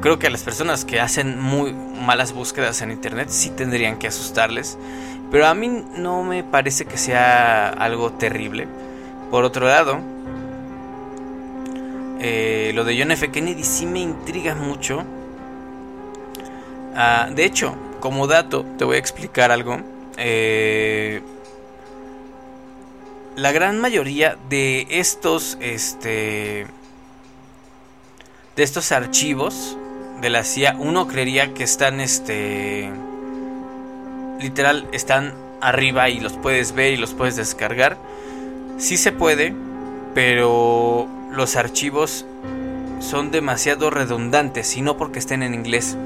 Creo 0.00 0.18
que 0.18 0.26
a 0.26 0.30
las 0.30 0.42
personas 0.42 0.84
que 0.84 1.00
hacen 1.00 1.40
muy 1.40 1.72
malas 1.72 2.32
búsquedas 2.32 2.80
en 2.82 2.90
internet 2.90 3.28
sí 3.30 3.50
tendrían 3.50 3.98
que 3.98 4.06
asustarles. 4.06 4.78
Pero 5.30 5.46
a 5.46 5.54
mí 5.54 5.84
no 5.96 6.22
me 6.22 6.42
parece 6.42 6.84
que 6.86 6.96
sea 6.96 7.68
algo 7.68 8.12
terrible. 8.12 8.66
Por 9.30 9.44
otro 9.44 9.66
lado, 9.66 10.00
eh, 12.20 12.72
lo 12.74 12.84
de 12.84 12.98
John 12.98 13.10
F. 13.10 13.30
Kennedy 13.30 13.64
sí 13.64 13.84
me 13.84 14.00
intriga 14.00 14.54
mucho. 14.54 15.04
Ah, 16.94 17.28
de 17.34 17.44
hecho, 17.44 17.74
como 18.00 18.26
dato, 18.26 18.64
te 18.78 18.84
voy 18.84 18.96
a 18.96 19.00
explicar 19.00 19.50
algo. 19.50 19.80
Eh, 20.16 21.20
la 23.36 23.52
gran 23.52 23.80
mayoría 23.80 24.36
de 24.48 24.86
estos, 24.90 25.58
este, 25.60 26.66
de 28.56 28.62
estos 28.62 28.92
archivos 28.92 29.76
de 30.20 30.30
la 30.30 30.44
CIA, 30.44 30.76
uno 30.78 31.08
creería 31.08 31.52
que 31.52 31.64
están, 31.64 32.00
este, 32.00 32.90
literal 34.40 34.86
están 34.92 35.34
arriba 35.60 36.08
y 36.08 36.20
los 36.20 36.34
puedes 36.34 36.72
ver 36.72 36.92
y 36.92 36.96
los 36.96 37.12
puedes 37.14 37.36
descargar. 37.36 37.96
Sí 38.78 38.96
se 38.96 39.12
puede, 39.12 39.54
pero 40.14 41.08
los 41.32 41.56
archivos 41.56 42.24
son 43.00 43.30
demasiado 43.30 43.90
redundantes 43.90 44.76
y 44.76 44.82
no 44.82 44.96
porque 44.96 45.18
estén 45.18 45.42
en 45.42 45.54
inglés. 45.54 45.96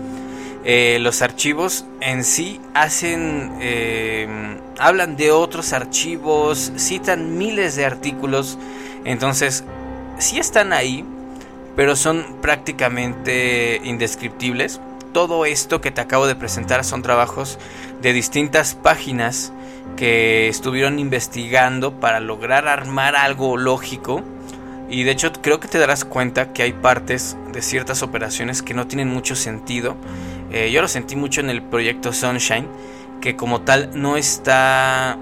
Eh, 0.64 0.99
los 1.01 1.23
archivos 1.23 1.85
en 2.01 2.25
sí 2.25 2.61
hacen, 2.75 3.53
eh, 3.61 4.59
hablan 4.79 5.16
de 5.16 5.31
otros 5.31 5.73
archivos, 5.73 6.73
citan 6.77 7.38
miles 7.38 7.77
de 7.77 7.87
artículos, 7.87 8.59
entonces 9.05 9.64
sí 10.18 10.38
están 10.38 10.73
ahí, 10.73 11.05
pero 11.77 11.97
son 11.97 12.38
prácticamente 12.42 13.81
indescriptibles 13.85 14.81
todo 15.12 15.47
esto 15.47 15.81
que 15.81 15.90
te 15.90 16.01
acabo 16.01 16.27
de 16.27 16.37
presentar 16.37 16.85
son 16.85 17.03
trabajos 17.03 17.59
de 18.03 18.12
distintas 18.12 18.75
páginas 18.75 19.53
que 19.97 20.49
estuvieron 20.49 20.99
investigando 20.99 21.99
para 21.99 22.21
lograr 22.21 22.68
armar 22.68 23.16
algo 23.16 23.57
lógico. 23.57 24.23
Y 24.90 25.03
de 25.03 25.11
hecho 25.11 25.33
creo 25.33 25.61
que 25.61 25.68
te 25.68 25.79
darás 25.79 26.05
cuenta 26.05 26.53
que 26.53 26.62
hay 26.62 26.73
partes 26.73 27.37
de 27.53 27.62
ciertas 27.62 28.03
operaciones 28.03 28.62
que 28.62 28.75
no 28.75 28.87
tienen 28.87 29.09
mucho 29.09 29.35
sentido. 29.35 29.97
Eh, 30.51 30.71
yo 30.73 30.83
lo 30.83 30.89
sentí 30.89 31.17
mucho 31.17 31.41
en 31.41 31.51
el 31.51 31.63
proyecto 31.63 32.13
Sunshine, 32.13 32.67
que 33.21 33.37
como 33.37 33.63
tal 33.63 33.91
no 33.95 34.17
está 34.17 35.19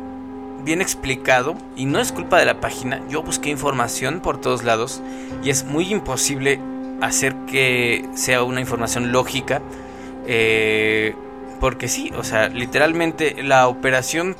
bien 0.64 0.80
explicado 0.80 1.56
y 1.76 1.86
no 1.86 2.00
es 2.00 2.12
culpa 2.12 2.38
de 2.38 2.44
la 2.44 2.60
página. 2.60 3.00
Yo 3.08 3.22
busqué 3.22 3.50
información 3.50 4.20
por 4.20 4.40
todos 4.40 4.64
lados 4.64 5.02
y 5.42 5.50
es 5.50 5.64
muy 5.64 5.90
imposible 5.92 6.60
hacer 7.00 7.34
que 7.46 8.04
sea 8.14 8.42
una 8.42 8.60
información 8.60 9.12
lógica. 9.12 9.62
Eh, 10.26 11.14
porque 11.60 11.88
sí, 11.88 12.12
o 12.16 12.24
sea, 12.24 12.48
literalmente 12.48 13.42
la 13.42 13.68
operación 13.68 14.36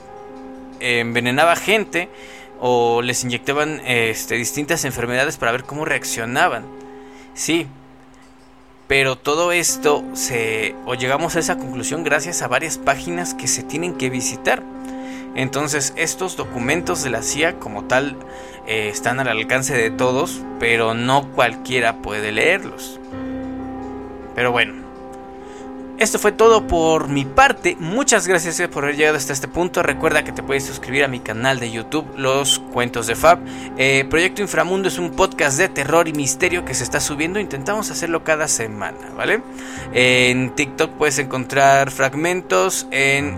envenenaba 0.81 1.57
gente 1.57 2.09
o 2.61 3.03
les 3.03 3.25
inyectaban 3.25 3.81
este, 3.87 4.35
distintas 4.37 4.85
enfermedades 4.85 5.37
para 5.37 5.53
ver 5.53 5.65
cómo 5.65 5.85
reaccionaban. 5.85 6.65
Sí, 7.35 7.67
pero 8.89 9.17
todo 9.17 9.53
esto 9.53 10.05
se 10.15 10.75
o 10.87 10.95
llegamos 10.95 11.37
a 11.37 11.41
esa 11.41 11.57
conclusión 11.59 12.05
gracias 12.05 12.43
a 12.43 12.49
varias 12.49 12.79
páginas 12.79 13.35
que 13.35 13.49
se 13.49 13.63
tienen 13.63 13.95
que 13.95 14.11
visitar. 14.11 14.63
Entonces 15.35 15.93
estos 15.97 16.37
documentos 16.37 17.03
de 17.03 17.11
la 17.11 17.23
CIA 17.23 17.59
como 17.59 17.85
tal 17.85 18.17
eh, 18.67 18.89
están 18.89 19.21
al 19.21 19.29
alcance 19.29 19.77
de 19.77 19.91
todos, 19.91 20.41
pero 20.59 20.95
no 20.95 21.31
cualquiera 21.33 21.99
puede 21.99 22.33
leerlos. 22.33 23.01
Pero 24.35 24.53
bueno, 24.53 24.86
esto 25.99 26.19
fue 26.19 26.33
todo 26.33 26.67
por 26.67 27.09
mi 27.09 27.25
parte. 27.25 27.77
Muchas 27.81 28.27
gracias 28.29 28.61
por 28.69 28.85
haber 28.85 28.97
llegado 28.97 29.17
hasta 29.17 29.33
este 29.33 29.49
punto. 29.49 29.83
Recuerda 29.83 30.25
que 30.25 30.33
te 30.33 30.43
puedes 30.43 30.65
suscribir 30.65 31.05
a 31.05 31.09
mi 31.09 31.21
canal 31.21 31.59
de 31.59 31.71
YouTube, 31.71 32.07
Los 32.17 32.59
Cuentos 32.59 33.07
de 33.07 33.17
Fab. 33.17 33.39
Eh, 33.79 34.05
Proyecto 34.09 34.43
Inframundo 34.43 34.89
es 34.89 34.99
un 34.99 35.13
podcast 35.13 35.59
de 35.59 35.69
terror 35.69 36.07
y 36.09 36.13
misterio 36.13 36.65
que 36.65 36.75
se 36.75 36.85
está 36.85 37.01
subiendo. 37.01 37.41
Intentamos 37.41 37.91
hacerlo 37.91 38.25
cada 38.25 38.47
semana, 38.47 39.11
¿vale? 39.17 39.43
En 39.93 40.55
TikTok 40.55 40.93
puedes 40.93 41.19
encontrar 41.19 41.91
fragmentos. 41.91 42.87
En 42.91 43.37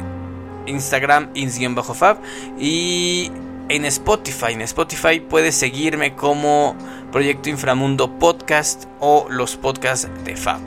Instagram, 0.67 1.31
ins-fab. 1.35 2.19
Y 2.59 3.31
en 3.69 3.85
Spotify. 3.85 4.53
En 4.53 4.63
Spotify 4.63 5.21
puedes 5.21 5.55
seguirme 5.55 6.15
como 6.15 6.77
Proyecto 7.13 7.51
Inframundo 7.51 8.19
Podcast 8.19 8.87
o 9.01 9.27
los 9.31 9.57
podcasts 9.57 10.09
de 10.25 10.37
Fab. 10.37 10.61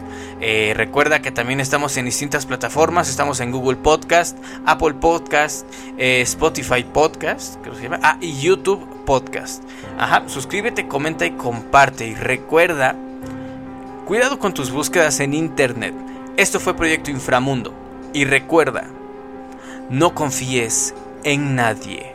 Eh, 0.43 0.73
recuerda 0.75 1.21
que 1.21 1.31
también 1.31 1.59
estamos 1.59 1.95
en 1.97 2.05
distintas 2.05 2.47
plataformas. 2.47 3.09
Estamos 3.09 3.39
en 3.39 3.51
Google 3.51 3.77
Podcast, 3.77 4.37
Apple 4.65 4.95
Podcast, 4.95 5.67
eh, 5.99 6.21
Spotify 6.21 6.83
Podcast, 6.83 7.63
se 7.63 7.83
llama. 7.83 7.99
Ah, 8.01 8.17
y 8.19 8.41
YouTube 8.41 8.83
Podcast. 9.05 9.63
Ajá, 9.99 10.23
suscríbete, 10.27 10.87
comenta 10.87 11.27
y 11.27 11.31
comparte. 11.31 12.07
Y 12.07 12.15
recuerda, 12.15 12.95
cuidado 14.07 14.39
con 14.39 14.55
tus 14.55 14.71
búsquedas 14.71 15.19
en 15.19 15.35
Internet. 15.35 15.93
Esto 16.37 16.59
fue 16.59 16.75
Proyecto 16.75 17.11
Inframundo. 17.11 17.73
Y 18.13 18.25
recuerda, 18.25 18.87
no 19.91 20.15
confíes 20.15 20.95
en 21.23 21.55
nadie. 21.55 22.10